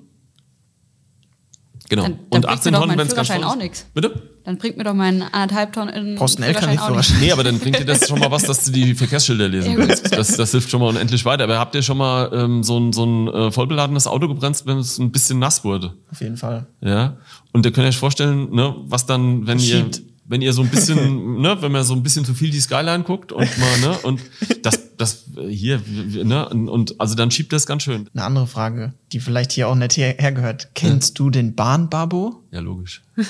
Genau. 1.89 2.03
Dann- 2.05 2.13
dann 2.13 2.21
und 2.21 2.31
bringt 2.31 2.49
18 2.49 2.71
mir 2.73 2.79
doch 2.79 2.85
Tonnen, 2.87 2.99
wenn 2.99 3.07
es 3.07 3.15
ganz 3.15 3.29
Führerschein 3.29 3.43
voll 3.43 3.51
auch 3.51 3.57
ist. 3.57 3.63
nix. 3.63 3.87
Bitte? 3.93 4.23
Dann 4.45 4.59
bringt 4.59 4.77
mir 4.77 4.85
doch 4.85 4.95
meinen 4.95 5.23
anderthalb 5.23 5.73
Tonnen 5.73 6.15
Brauchst 6.17 6.41
einen 6.43 6.55
Führerschein. 6.55 7.21
Nee, 7.21 7.33
aber 7.33 7.45
dann 7.45 7.59
bringt 7.59 7.79
dir 7.79 7.85
das 7.85 8.09
schon 8.09 8.19
mal 8.19 8.31
was, 8.31 8.45
dass 8.45 8.65
du 8.65 8.73
die 8.73 8.95
Verkehrsschilder 8.95 9.49
lesen 9.49 9.77
kannst. 9.77 10.11
Das, 10.17 10.37
das 10.37 10.51
hilft 10.53 10.71
schon 10.71 10.81
mal 10.81 10.89
unendlich 10.89 11.25
weiter. 11.25 11.45
Aber 11.45 11.59
habt 11.59 11.75
ihr 11.75 11.83
schon 11.83 11.99
mal 11.99 12.31
ähm, 12.33 12.63
so 12.63 12.79
ein, 12.79 12.93
so 12.93 13.05
ein 13.05 13.29
äh, 13.29 13.51
vollbeladenes 13.53 14.07
Auto 14.07 14.27
gebremst, 14.27 14.67
wenn 14.67 14.79
es 14.79 14.99
ein 14.99 15.13
bisschen 15.13 15.39
nass 15.39 15.65
wurde? 15.65 15.95
Auf 16.11 16.21
jeden 16.21 16.37
Fall. 16.37 16.67
Ja. 16.81 17.19
Und 17.53 17.67
ihr 17.67 17.73
könnt 17.73 17.87
euch 17.87 17.99
vorstellen, 17.99 18.51
ne, 18.55 18.75
was 18.87 19.07
dann, 19.07 19.47
wenn 19.47 19.59
ihr, 19.59 19.65
Schiebt. 19.65 20.03
Wenn 20.33 20.41
ihr 20.41 20.55
so 20.55 20.62
ein 20.62 20.69
bisschen, 20.71 21.41
ne, 21.43 21.59
wenn 21.61 21.71
man 21.71 21.85
so 21.85 21.93
ein 21.95 22.03
bisschen 22.03 22.25
zu 22.25 22.33
viel 22.33 22.51
die 22.51 22.61
Skyline 22.61 23.05
guckt 23.05 23.33
und 23.33 23.47
mal, 23.59 23.81
ne, 23.81 23.99
und 24.03 24.21
das, 24.62 24.97
das 24.97 25.25
äh, 25.37 25.47
hier, 25.49 25.81
ne, 26.25 26.49
und, 26.49 26.69
und 26.71 26.99
also 27.01 27.15
dann 27.15 27.31
schiebt 27.31 27.53
das 27.53 27.67
ganz 27.67 27.83
schön. 27.83 28.09
Eine 28.14 28.25
andere 28.25 28.47
Frage, 28.47 28.95
die 29.12 29.21
vielleicht 29.21 29.53
hier 29.53 29.68
auch 29.68 29.75
nicht 29.75 29.97
her 29.99 30.14
hergehört. 30.18 30.71
Kennst 30.75 31.18
du 31.18 31.29
den 31.29 31.55
Bahnbabo? 31.55 32.42
Ja, 32.51 32.61
logisch. 32.61 33.03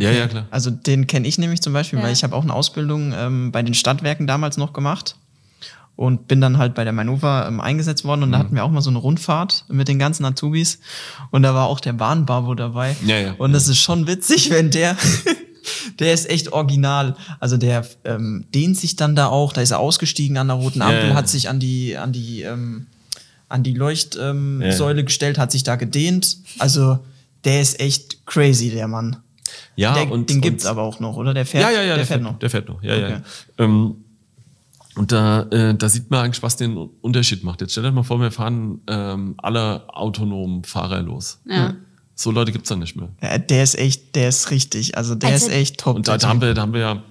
Ja, 0.00 0.12
ja, 0.12 0.28
klar. 0.28 0.46
Also 0.52 0.70
den 0.70 1.08
kenne 1.08 1.26
ich 1.26 1.38
nämlich 1.38 1.60
zum 1.60 1.72
Beispiel, 1.72 1.98
Ja. 1.98 2.04
weil 2.04 2.12
ich 2.12 2.22
habe 2.22 2.36
auch 2.36 2.44
eine 2.44 2.54
Ausbildung 2.54 3.12
ähm, 3.16 3.50
bei 3.50 3.62
den 3.64 3.74
Stadtwerken 3.74 4.28
damals 4.28 4.56
noch 4.56 4.72
gemacht 4.72 5.16
und 5.96 6.28
bin 6.28 6.40
dann 6.40 6.56
halt 6.58 6.76
bei 6.76 6.84
der 6.84 6.92
Manova 6.92 7.48
ähm, 7.48 7.60
eingesetzt 7.60 8.04
worden 8.04 8.20
Mhm. 8.20 8.24
und 8.26 8.32
da 8.32 8.38
hatten 8.38 8.54
wir 8.54 8.62
auch 8.64 8.70
mal 8.70 8.80
so 8.80 8.90
eine 8.90 9.00
Rundfahrt 9.00 9.64
mit 9.68 9.88
den 9.88 9.98
ganzen 9.98 10.24
Azubis 10.24 10.78
und 11.32 11.42
da 11.42 11.52
war 11.52 11.66
auch 11.66 11.80
der 11.80 11.94
Bahnbabo 11.94 12.54
dabei. 12.54 12.94
Ja, 13.04 13.18
ja. 13.18 13.34
Und 13.38 13.52
das 13.52 13.66
ist 13.66 13.78
schon 13.80 14.06
witzig, 14.06 14.50
wenn 14.50 14.70
der 14.70 14.96
Der 15.98 16.14
ist 16.14 16.28
echt 16.28 16.52
original. 16.52 17.16
Also 17.40 17.56
der 17.56 17.86
ähm, 18.04 18.44
dehnt 18.54 18.76
sich 18.76 18.96
dann 18.96 19.16
da 19.16 19.26
auch, 19.26 19.52
da 19.52 19.60
ist 19.60 19.70
er 19.70 19.78
ausgestiegen 19.78 20.36
an 20.38 20.48
der 20.48 20.56
roten 20.56 20.82
Ampel, 20.82 21.08
Ja, 21.10 21.14
hat 21.14 21.28
sich 21.28 21.48
an 21.48 21.60
die, 21.60 21.96
an 21.96 22.12
die, 22.12 22.42
ähm, 22.42 22.86
an 23.48 23.62
die 23.62 23.74
Leuchtsäule 23.74 24.30
ähm, 24.30 24.62
Ja. 24.62 25.02
Gestellt, 25.02 25.38
hat 25.38 25.52
sich 25.52 25.62
da 25.62 25.76
gedehnt. 25.76 26.38
Also 26.58 26.98
der 27.44 27.60
ist 27.60 27.80
echt 27.80 28.26
crazy, 28.26 28.70
der 28.70 28.88
Mann. 28.88 29.16
Ja, 29.76 29.94
der, 29.94 30.10
und, 30.10 30.28
den 30.28 30.40
gibt's 30.40 30.64
und, 30.64 30.70
aber 30.70 30.82
auch 30.82 31.00
noch, 31.00 31.16
oder? 31.16 31.32
Der 31.34 31.46
fährt, 31.46 31.62
ja, 31.62 31.70
ja, 31.70 31.82
ja, 31.82 31.96
der, 31.96 32.06
fährt 32.06 32.22
noch. 32.22 32.38
Der 32.38 32.50
fährt 32.50 32.68
noch, 32.68 32.82
ja, 32.82 32.94
Okay. 32.94 33.10
ja. 33.10 33.64
Ähm, 33.64 33.96
und 34.96 35.12
da, 35.12 35.42
äh, 35.52 35.76
da 35.76 35.88
sieht 35.88 36.10
man 36.10 36.24
eigentlich, 36.24 36.42
was 36.42 36.56
den 36.56 36.76
Unterschied 36.76 37.44
macht. 37.44 37.60
Jetzt 37.60 37.70
stellt 37.70 37.86
euch 37.86 37.92
mal 37.92 38.02
vor, 38.02 38.20
wir 38.20 38.32
fahren 38.32 38.80
ähm, 38.88 39.34
alle 39.38 39.88
autonomen 39.94 40.64
Fahrer 40.64 41.00
los. 41.02 41.38
Ja. 41.46 41.74
So 42.20 42.32
Leute 42.32 42.50
gibt's 42.50 42.68
dann 42.68 42.80
nicht 42.80 42.96
mehr. 42.96 43.10
Ja, 43.22 43.38
der 43.38 43.62
ist 43.62 43.78
echt, 43.78 44.16
der 44.16 44.28
ist 44.30 44.50
richtig. 44.50 44.96
Also 44.98 45.14
der 45.14 45.30
Also- 45.30 45.46
ist 45.46 45.52
echt 45.52 45.78
top. 45.78 45.94
Und 45.94 46.08
da, 46.08 46.12
der 46.12 46.18
da 46.18 46.28
haben 46.28 46.40
wir, 46.40 46.52
da 46.52 46.62
haben 46.62 46.72
wir 46.72 46.80
ja, 46.80 47.02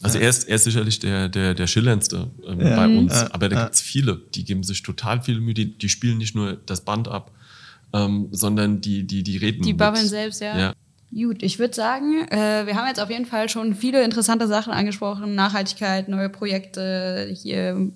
also 0.00 0.18
er, 0.18 0.30
ist, 0.30 0.44
er 0.48 0.54
ist 0.56 0.64
sicherlich 0.64 0.98
der, 1.00 1.28
der, 1.28 1.52
der 1.52 1.66
schillerndste 1.66 2.30
ähm, 2.46 2.60
Ja. 2.62 2.76
bei 2.76 2.86
uns, 2.86 3.12
Ja, 3.12 3.28
aber 3.34 3.50
da 3.50 3.56
ja. 3.56 3.62
gibt's 3.64 3.82
viele, 3.82 4.22
die 4.34 4.42
geben 4.42 4.62
sich 4.62 4.82
total 4.82 5.20
viel 5.22 5.38
Mühe, 5.40 5.52
die, 5.52 5.76
die 5.76 5.88
spielen 5.90 6.16
nicht 6.16 6.34
nur 6.34 6.54
das 6.64 6.80
Band 6.80 7.08
ab, 7.08 7.30
ähm, 7.92 8.28
sondern 8.30 8.80
die, 8.80 9.06
die, 9.06 9.22
die 9.22 9.36
reden. 9.36 9.62
Die 9.62 9.72
mit. 9.74 9.78
babbeln 9.78 10.08
selbst, 10.08 10.40
ja. 10.40 10.58
Ja. 10.58 10.72
Gut, 11.12 11.42
ich 11.42 11.58
würde 11.58 11.74
sagen, 11.74 12.26
äh, 12.30 12.66
wir 12.66 12.74
haben 12.74 12.88
jetzt 12.88 13.00
auf 13.00 13.10
jeden 13.10 13.26
Fall 13.26 13.50
schon 13.50 13.74
viele 13.74 14.02
interessante 14.02 14.48
Sachen 14.48 14.72
angesprochen. 14.72 15.34
Nachhaltigkeit, 15.34 16.08
neue 16.08 16.30
Projekte. 16.30 17.30
Hier 17.40 17.92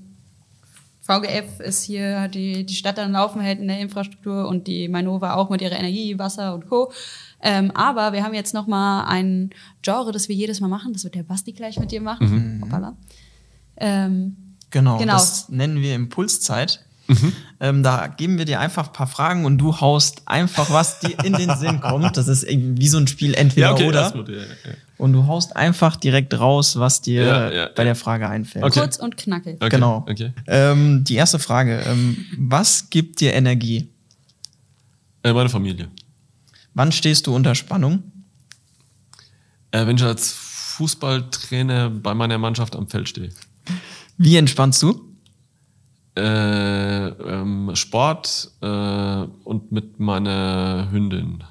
VGF 1.08 1.60
ist 1.60 1.84
hier, 1.84 2.20
hat 2.20 2.34
die, 2.34 2.66
die 2.66 2.74
Stadt 2.74 2.98
dann 2.98 3.12
laufen 3.12 3.40
hält 3.40 3.60
in 3.60 3.68
der 3.68 3.80
Infrastruktur 3.80 4.46
und 4.46 4.66
die 4.66 4.88
Mainova 4.88 5.34
auch 5.34 5.48
mit 5.48 5.62
ihrer 5.62 5.78
Energie, 5.78 6.18
Wasser 6.18 6.54
und 6.54 6.68
Co. 6.68 6.92
Ähm, 7.40 7.70
aber 7.70 8.12
wir 8.12 8.22
haben 8.24 8.34
jetzt 8.34 8.52
noch 8.52 8.66
mal 8.66 9.04
ein 9.06 9.50
Genre, 9.80 10.12
das 10.12 10.28
wir 10.28 10.36
jedes 10.36 10.60
Mal 10.60 10.68
machen. 10.68 10.92
Das 10.92 11.04
wird 11.04 11.14
der 11.14 11.22
Basti 11.22 11.52
gleich 11.52 11.78
mit 11.78 11.92
dir 11.92 12.02
machen. 12.02 12.60
Hoppala. 12.62 12.96
Ähm, 13.76 14.36
Genau, 14.70 14.98
Genau. 14.98 15.14
das 15.14 15.48
nennen 15.48 15.80
wir 15.80 15.94
Impulszeit. 15.94 16.84
Mhm. 17.08 17.32
Ähm, 17.60 17.82
da 17.82 18.06
geben 18.06 18.38
wir 18.38 18.44
dir 18.44 18.60
einfach 18.60 18.88
ein 18.88 18.92
paar 18.92 19.06
Fragen 19.06 19.44
und 19.46 19.58
du 19.58 19.80
haust 19.80 20.22
einfach, 20.26 20.70
was 20.70 21.00
dir 21.00 21.18
in 21.24 21.32
den 21.32 21.56
Sinn 21.56 21.80
kommt. 21.82 22.16
Das 22.16 22.28
ist 22.28 22.44
irgendwie 22.44 22.82
wie 22.82 22.88
so 22.88 22.98
ein 22.98 23.06
Spiel 23.08 23.34
entweder 23.34 23.68
Ja, 23.68 23.72
okay, 23.72 23.88
oder. 23.88 24.02
das 24.02 24.14
wird, 24.14 24.28
ja, 24.28 24.36
ja. 24.36 24.44
Und 24.98 25.12
du 25.14 25.26
haust 25.26 25.56
einfach 25.56 25.96
direkt 25.96 26.38
raus, 26.38 26.78
was 26.78 27.00
dir 27.00 27.22
Ja, 27.22 27.50
ja, 27.50 27.70
bei 27.74 27.84
der 27.84 27.94
Frage 27.94 28.28
einfällt. 28.28 28.64
Okay. 28.64 28.80
Kurz 28.80 28.96
und 28.98 29.16
knackig. 29.16 29.56
Okay, 29.56 29.68
Genau. 29.70 30.04
Okay. 30.08 30.32
Ähm, 30.46 31.02
die 31.04 31.14
erste 31.14 31.38
Frage. 31.38 31.80
Ähm, 31.86 32.26
was 32.36 32.90
gibt 32.90 33.20
dir 33.20 33.32
Energie? 33.32 33.88
Äh, 35.22 35.32
meine 35.32 35.48
Familie. 35.48 35.88
Wann 36.74 36.92
stehst 36.92 37.26
du 37.26 37.34
unter 37.34 37.54
Spannung? 37.54 38.02
Äh, 39.70 39.86
wenn 39.86 39.96
ich 39.96 40.02
als 40.02 40.32
Fußballtrainer 40.32 41.90
bei 41.90 42.14
meiner 42.14 42.38
Mannschaft 42.38 42.76
am 42.76 42.86
Feld 42.88 43.08
stehe. 43.08 43.30
Wie 44.16 44.36
entspannst 44.36 44.82
du? 44.82 45.07
Äh, 46.18 47.08
ähm, 47.08 47.70
Sport 47.74 48.50
äh, 48.60 48.66
und 49.44 49.70
mit 49.70 50.00
meiner 50.00 50.88
Hündin 50.90 51.44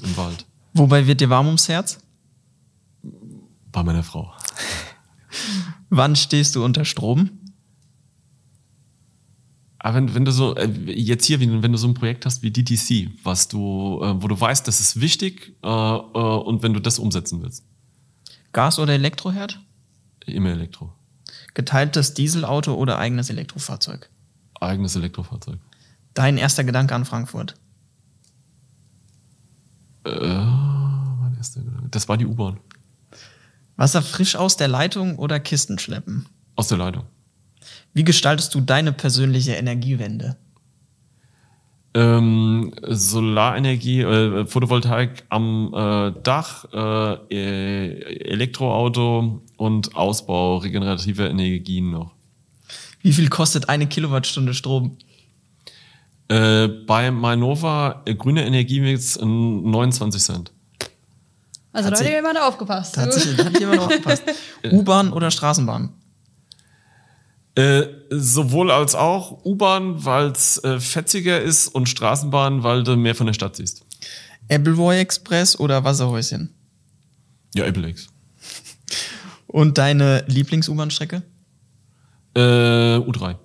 im 0.00 0.16
Wald. 0.16 0.46
Wobei 0.74 1.06
wird 1.06 1.20
dir 1.20 1.28
warm 1.28 1.46
ums 1.46 1.68
Herz? 1.68 1.98
Bei 3.72 3.82
meiner 3.82 4.04
Frau. 4.04 4.32
Wann 5.90 6.14
stehst 6.14 6.54
du 6.54 6.64
unter 6.64 6.84
Strom? 6.84 7.30
Aber 9.78 9.96
wenn, 9.96 10.14
wenn 10.14 10.24
du 10.24 10.30
so, 10.30 10.54
äh, 10.54 10.68
jetzt 10.86 11.26
hier, 11.26 11.40
wenn 11.40 11.72
du 11.72 11.78
so 11.78 11.88
ein 11.88 11.94
Projekt 11.94 12.24
hast 12.24 12.44
wie 12.44 12.52
DTC, 12.52 13.10
was 13.24 13.48
du, 13.48 14.00
äh, 14.02 14.22
wo 14.22 14.28
du 14.28 14.40
weißt, 14.40 14.68
das 14.68 14.78
ist 14.78 15.00
wichtig 15.00 15.56
und 15.62 16.62
wenn 16.62 16.74
du 16.74 16.80
das 16.80 17.00
umsetzen 17.00 17.42
willst, 17.42 17.64
Gas- 18.52 18.78
oder 18.78 18.92
Elektroherd? 18.92 19.58
immer 20.26 20.50
Elektro. 20.50 20.92
Geteiltes 21.54 22.14
Dieselauto 22.14 22.74
oder 22.74 22.98
eigenes 22.98 23.30
Elektrofahrzeug? 23.30 24.08
Eigenes 24.60 24.96
Elektrofahrzeug. 24.96 25.58
Dein 26.14 26.38
erster 26.38 26.64
Gedanke 26.64 26.94
an 26.94 27.04
Frankfurt? 27.04 27.54
mein 30.04 31.34
erster 31.36 31.60
Gedanke. 31.60 31.88
Das 31.90 32.08
war 32.08 32.16
die 32.16 32.26
U-Bahn. 32.26 32.58
Wasser 33.76 34.02
frisch 34.02 34.36
aus 34.36 34.56
der 34.56 34.68
Leitung 34.68 35.18
oder 35.18 35.40
Kisten 35.40 35.78
schleppen? 35.78 36.26
Aus 36.56 36.68
der 36.68 36.78
Leitung. 36.78 37.04
Wie 37.94 38.04
gestaltest 38.04 38.54
du 38.54 38.60
deine 38.60 38.92
persönliche 38.92 39.52
Energiewende? 39.52 40.36
Ähm, 41.94 42.72
Solarenergie, 42.88 44.00
äh, 44.00 44.46
Photovoltaik 44.46 45.24
am 45.28 45.74
äh, 45.74 46.12
Dach, 46.22 46.64
äh, 46.72 47.14
äh, 47.30 48.30
Elektroauto 48.30 49.42
und 49.58 49.94
Ausbau 49.94 50.56
regenerativer 50.56 51.28
Energien 51.28 51.90
noch. 51.90 52.12
Wie 53.02 53.12
viel 53.12 53.28
kostet 53.28 53.68
eine 53.68 53.86
Kilowattstunde 53.86 54.54
Strom? 54.54 54.96
Äh, 56.28 56.68
bei 56.68 57.10
Mainova 57.10 58.02
äh, 58.06 58.14
grüne 58.14 58.46
Energiemix 58.46 59.16
äh, 59.16 59.24
29 59.26 60.22
Cent. 60.22 60.52
Also 61.72 61.90
Hat 61.90 61.98
Leute, 61.98 62.10
jemand 62.10 62.38
aufgepasst. 62.38 62.96
Da 62.96 63.02
hat 63.02 63.60
jemand 63.60 63.80
aufgepasst. 63.80 64.22
U-Bahn 64.70 65.12
oder 65.12 65.30
Straßenbahn? 65.30 65.92
Äh, 67.54 67.82
sowohl 68.10 68.70
als 68.70 68.94
auch 68.94 69.44
U-Bahn, 69.44 70.04
weil 70.04 70.28
es 70.28 70.56
äh, 70.64 70.80
fetziger 70.80 71.40
ist 71.40 71.68
und 71.68 71.86
Straßenbahn, 71.88 72.62
weil 72.62 72.82
du 72.82 72.96
mehr 72.96 73.14
von 73.14 73.26
der 73.26 73.34
Stadt 73.34 73.56
siehst. 73.56 73.84
Appleboy 74.48 74.98
Express 74.98 75.58
oder 75.58 75.84
Wasserhäuschen? 75.84 76.54
Ja, 77.54 77.64
Applex. 77.66 78.08
Und 79.46 79.76
deine 79.76 80.24
Lieblings-U-Bahn-Strecke? 80.28 81.22
Äh, 82.34 82.40
U3. 82.40 83.36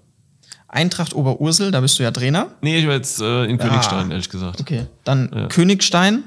Eintracht 0.69 1.13
Oberursel, 1.13 1.71
da 1.71 1.81
bist 1.81 1.99
du 1.99 2.03
ja 2.03 2.11
Trainer. 2.11 2.51
Nee, 2.61 2.77
ich 2.79 2.87
war 2.87 2.93
jetzt 2.93 3.19
äh, 3.19 3.43
in 3.45 3.59
Ah. 3.59 3.67
Königstein, 3.67 4.11
ehrlich 4.11 4.29
gesagt. 4.29 4.61
Okay. 4.61 4.85
Dann 5.03 5.29
Ja. 5.33 5.47
Königstein 5.47 6.23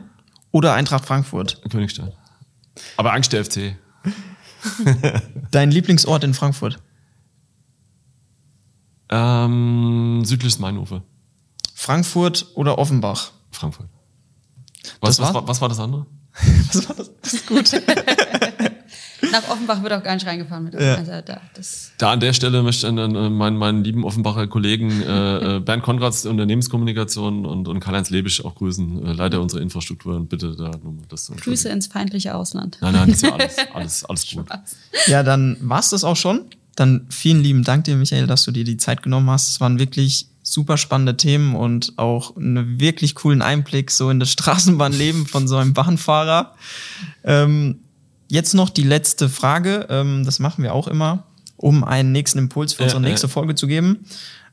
oder 0.50 0.74
Eintracht 0.74 1.06
Frankfurt? 1.06 1.62
Königstein. 1.70 2.12
Aber 2.98 3.14
Angst 3.14 3.32
der 3.32 3.44
FC. 3.44 3.74
Dein 5.50 5.70
Lieblingsort 5.70 6.24
in 6.24 6.34
Frankfurt? 6.34 6.78
Ähm, 9.10 10.22
südliches 10.24 10.58
Mainufer. 10.58 11.02
Frankfurt 11.74 12.46
oder 12.54 12.78
Offenbach? 12.78 13.32
Frankfurt. 13.50 13.86
Was, 15.00 15.18
was, 15.18 15.28
war- 15.28 15.34
war, 15.34 15.48
was 15.48 15.60
war 15.60 15.68
das 15.68 15.80
andere? 15.80 16.06
Was 16.72 16.88
war 16.88 16.94
das? 16.96 17.10
Das 17.22 17.32
ist 17.34 17.46
gut. 17.46 17.70
Nach 19.32 19.48
Offenbach 19.48 19.82
wird 19.82 19.92
auch 19.92 20.02
gar 20.02 20.14
nicht 20.14 20.26
reingefahren 20.26 20.64
mit. 20.64 20.74
Ja. 20.74 20.94
Also 20.94 21.10
da, 21.24 21.40
das 21.54 21.92
Da 21.98 22.12
an 22.12 22.20
der 22.20 22.32
Stelle 22.32 22.62
möchte 22.62 22.86
ich 22.88 22.94
dann, 22.94 23.14
äh, 23.14 23.28
meinen, 23.28 23.56
meinen 23.58 23.84
lieben 23.84 24.04
Offenbacher 24.04 24.46
Kollegen 24.46 25.02
äh, 25.02 25.56
äh, 25.56 25.60
Bernd 25.60 25.82
Konrads 25.82 26.22
der 26.22 26.30
Unternehmenskommunikation 26.30 27.44
und, 27.46 27.68
und 27.68 27.80
Karl-Heinz 27.80 28.10
Lebisch 28.10 28.44
auch 28.44 28.54
grüßen, 28.54 29.06
äh, 29.06 29.12
Leiter 29.12 29.40
unserer 29.40 29.60
Infrastruktur 29.60 30.16
und 30.16 30.28
bitte 30.28 30.54
da 30.56 30.70
nochmal 30.70 31.04
das 31.08 31.24
zu 31.26 31.34
Grüße 31.34 31.68
ins 31.68 31.88
feindliche 31.88 32.34
Ausland. 32.34 32.78
Nein, 32.80 32.92
nein, 32.94 33.08
das 33.08 33.16
ist 33.16 33.22
ja 33.22 33.32
alles, 33.34 33.56
alles, 33.74 34.04
alles 34.04 34.30
gut. 34.30 34.46
Ja, 35.06 35.22
dann 35.22 35.56
war's 35.60 35.90
das 35.90 36.04
auch 36.04 36.16
schon. 36.16 36.44
Dann 36.76 37.06
vielen 37.10 37.42
lieben 37.42 37.64
Dank 37.64 37.84
dir, 37.84 37.96
Michael, 37.96 38.26
dass 38.26 38.44
du 38.44 38.52
dir 38.52 38.64
die 38.64 38.76
Zeit 38.76 39.02
genommen 39.02 39.28
hast. 39.30 39.48
Es 39.48 39.60
waren 39.60 39.78
wirklich 39.78 40.26
super 40.42 40.76
spannende 40.76 41.16
Themen 41.16 41.54
und 41.54 41.92
auch 41.96 42.36
einen 42.36 42.80
wirklich 42.80 43.14
coolen 43.14 43.42
Einblick 43.42 43.90
so 43.90 44.10
in 44.10 44.20
das 44.20 44.30
Straßenbahnleben 44.32 45.26
von 45.26 45.48
so 45.48 45.56
einem 45.56 45.74
Bahnfahrer. 45.74 46.54
Ähm, 47.24 47.80
jetzt 48.28 48.54
noch 48.54 48.70
die 48.70 48.82
letzte 48.82 49.28
Frage. 49.28 49.86
Ähm, 49.90 50.24
das 50.24 50.38
machen 50.38 50.62
wir 50.62 50.74
auch 50.74 50.88
immer, 50.88 51.24
um 51.56 51.84
einen 51.84 52.12
nächsten 52.12 52.38
Impuls 52.38 52.74
für 52.74 52.82
Äh, 52.82 52.86
unsere 52.86 53.02
äh. 53.04 53.08
nächste 53.08 53.28
Folge 53.28 53.54
zu 53.54 53.66
geben. 53.66 54.04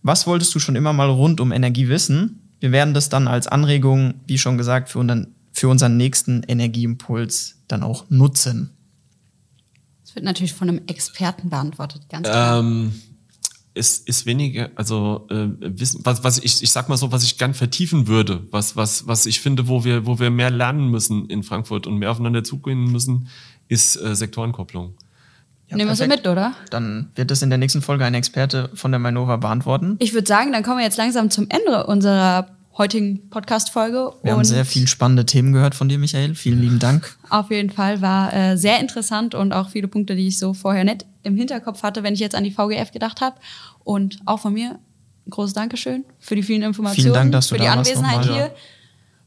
Was 0.03 0.27
wolltest 0.27 0.53
du 0.53 0.60
schon 0.60 0.75
immer 0.75 0.93
mal 0.93 1.10
rund 1.10 1.39
um 1.39 1.51
Energie 1.51 1.88
wissen? 1.88 2.41
Wir 2.60 2.71
werden 2.71 2.93
das 2.93 3.10
dann 3.10 3.27
als 3.27 3.47
Anregung, 3.47 4.15
wie 4.25 4.38
schon 4.38 4.58
gesagt, 4.58 4.89
für 4.89 4.99
unseren, 4.99 5.27
für 5.51 5.69
unseren 5.69 5.97
nächsten 5.97 6.43
Energieimpuls 6.43 7.56
dann 7.67 7.84
auch 7.84 8.06
nutzen. 8.10 8.71
Das 10.17 10.23
wird 10.23 10.25
natürlich 10.25 10.53
von 10.53 10.67
einem 10.67 10.82
Experten 10.88 11.51
beantwortet, 11.51 12.10
ganz 12.10 12.27
klar. 12.27 12.60
Ähm, 12.60 12.91
es 13.75 13.99
ist 13.99 14.25
weniger, 14.25 14.71
also 14.73 15.27
äh, 15.30 15.49
wissen, 15.60 16.01
was, 16.06 16.23
was 16.23 16.39
ich, 16.39 16.63
ich 16.63 16.71
sag 16.71 16.89
mal 16.89 16.97
so, 16.97 17.12
was 17.12 17.21
ich 17.21 17.38
gern 17.38 17.53
vertiefen 17.53 18.08
würde, 18.08 18.47
was, 18.49 18.75
was, 18.75 19.06
was 19.06 19.27
ich 19.27 19.41
finde, 19.41 19.67
wo 19.67 19.84
wir, 19.84 20.08
wo 20.08 20.17
wir 20.17 20.32
mehr 20.32 20.49
lernen 20.49 20.89
müssen 20.89 21.27
in 21.27 21.43
Frankfurt 21.43 21.86
und 21.86 21.99
mehr 21.99 22.10
aufeinander 22.10 22.43
zugehen 22.43 22.91
müssen, 22.91 23.27
ist 23.67 23.95
äh, 23.97 24.15
Sektorenkopplung. 24.15 24.95
Ja, 25.67 25.77
Nehmen 25.77 25.91
wir 25.91 25.95
so 25.95 26.08
mit, 26.08 26.25
oder? 26.25 26.56
Dann 26.71 27.12
wird 27.13 27.30
es 27.30 27.43
in 27.43 27.51
der 27.51 27.60
nächsten 27.60 27.84
Folge 27.84 28.03
ein 28.03 28.15
Experte 28.15 28.71
von 28.73 28.91
der 28.91 28.97
Mainova 28.97 29.38
beantworten. 29.38 29.97
Ich 29.99 30.15
würde 30.15 30.27
sagen, 30.27 30.51
dann 30.51 30.63
kommen 30.63 30.80
wir 30.80 30.86
jetzt 30.86 30.97
langsam 30.97 31.30
zum 31.30 31.45
Ende 31.49 31.86
unserer 31.86 32.57
heutigen 32.78 33.30
Podcast-Folge. 33.30 34.13
Wir 34.22 34.32
haben 34.32 34.40
Und 34.40 34.46
sehr 34.46 34.66
viel 34.66 34.88
spannende 34.88 35.26
Themen 35.26 35.54
gehört 35.54 35.76
von 35.76 35.90
dir, 35.90 35.98
Michael. 35.98 36.36
Vielen 36.36 36.62
lieben 36.62 36.80
Dank. 36.80 37.18
Auf 37.30 37.50
jeden 37.50 37.70
Fall 37.70 38.02
war 38.02 38.34
äh, 38.34 38.58
sehr 38.58 38.80
interessant 38.80 39.36
und 39.36 39.54
auch 39.54 39.70
viele 39.70 39.88
Punkte, 39.88 40.16
die 40.16 40.28
ich 40.28 40.38
so 40.38 40.54
vorher 40.54 40.84
nicht 40.84 41.06
im 41.24 41.36
Hinterkopf 41.36 41.84
hatte, 41.84 42.04
wenn 42.04 42.13
ich 42.13 42.20
jetzt 42.20 42.36
an 42.36 42.44
die 42.44 42.52
VGF 42.52 42.92
gedacht 42.92 43.22
habe. 43.22 43.38
Und 43.84 44.20
auch 44.26 44.40
von 44.40 44.54
mir 44.54 44.80
ein 45.26 45.30
großes 45.30 45.54
Dankeschön 45.54 46.06
für 46.20 46.36
die 46.36 46.44
vielen 46.44 46.62
Informationen, 46.62 47.06
Vielen 47.06 47.13
Dank, 47.13 47.32
dass 47.32 47.48
du 47.48 47.56
für 47.56 47.62
die 47.62 47.68
Anwesenheit 47.68 48.26
hier. 48.26 48.52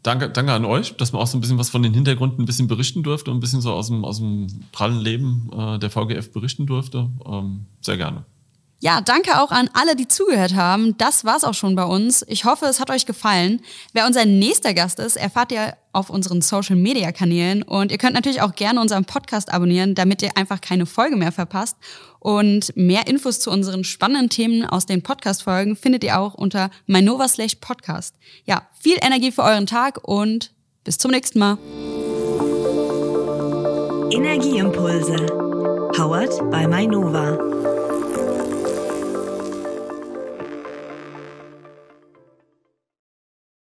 Danke, 0.02 0.30
danke 0.30 0.52
an 0.52 0.64
euch, 0.64 0.96
dass 0.96 1.12
man 1.12 1.20
auch 1.20 1.26
so 1.26 1.36
ein 1.36 1.42
bisschen 1.42 1.58
was 1.58 1.68
von 1.68 1.82
den 1.82 1.92
Hintergründen 1.92 2.40
ein 2.42 2.46
bisschen 2.46 2.68
berichten 2.68 3.02
durfte 3.02 3.30
und 3.30 3.36
ein 3.36 3.40
bisschen 3.40 3.60
so 3.60 3.72
aus 3.72 3.88
dem, 3.88 4.04
aus 4.04 4.18
dem 4.18 4.46
prallen 4.72 4.98
Leben 4.98 5.50
äh, 5.52 5.78
der 5.78 5.90
VGF 5.90 6.32
berichten 6.32 6.66
durfte. 6.66 7.10
Ähm, 7.26 7.66
sehr 7.82 7.98
gerne. 7.98 8.24
Ja, 8.82 9.02
danke 9.02 9.42
auch 9.42 9.50
an 9.50 9.68
alle, 9.74 9.94
die 9.94 10.08
zugehört 10.08 10.54
haben. 10.54 10.96
Das 10.96 11.26
war's 11.26 11.44
auch 11.44 11.52
schon 11.52 11.74
bei 11.74 11.84
uns. 11.84 12.24
Ich 12.28 12.46
hoffe, 12.46 12.64
es 12.64 12.80
hat 12.80 12.90
euch 12.90 13.04
gefallen. 13.04 13.60
Wer 13.92 14.06
unser 14.06 14.24
nächster 14.24 14.72
Gast 14.72 14.98
ist, 14.98 15.16
erfahrt 15.16 15.52
ihr 15.52 15.76
auf 15.92 16.08
unseren 16.08 16.40
Social 16.40 16.76
Media 16.76 17.12
Kanälen. 17.12 17.62
Und 17.62 17.92
ihr 17.92 17.98
könnt 17.98 18.14
natürlich 18.14 18.40
auch 18.40 18.54
gerne 18.54 18.80
unseren 18.80 19.04
Podcast 19.04 19.52
abonnieren, 19.52 19.94
damit 19.94 20.22
ihr 20.22 20.34
einfach 20.34 20.62
keine 20.62 20.86
Folge 20.86 21.16
mehr 21.16 21.30
verpasst. 21.30 21.76
Und 22.20 22.74
mehr 22.74 23.06
Infos 23.06 23.40
zu 23.40 23.50
unseren 23.50 23.84
spannenden 23.84 24.30
Themen 24.30 24.64
aus 24.64 24.86
den 24.86 25.02
Podcast-Folgen 25.02 25.76
findet 25.76 26.02
ihr 26.02 26.18
auch 26.18 26.32
unter 26.32 26.70
meinova 26.86 27.28
slash 27.28 27.56
podcast. 27.56 28.14
Ja, 28.46 28.66
viel 28.80 28.96
Energie 29.02 29.30
für 29.30 29.42
euren 29.42 29.66
Tag 29.66 30.00
und 30.08 30.52
bis 30.84 30.96
zum 30.96 31.10
nächsten 31.10 31.38
Mal. 31.38 31.58
Energieimpulse. 34.10 35.16
Powered 35.92 36.50
by 36.50 36.66
Mainova. 36.66 37.69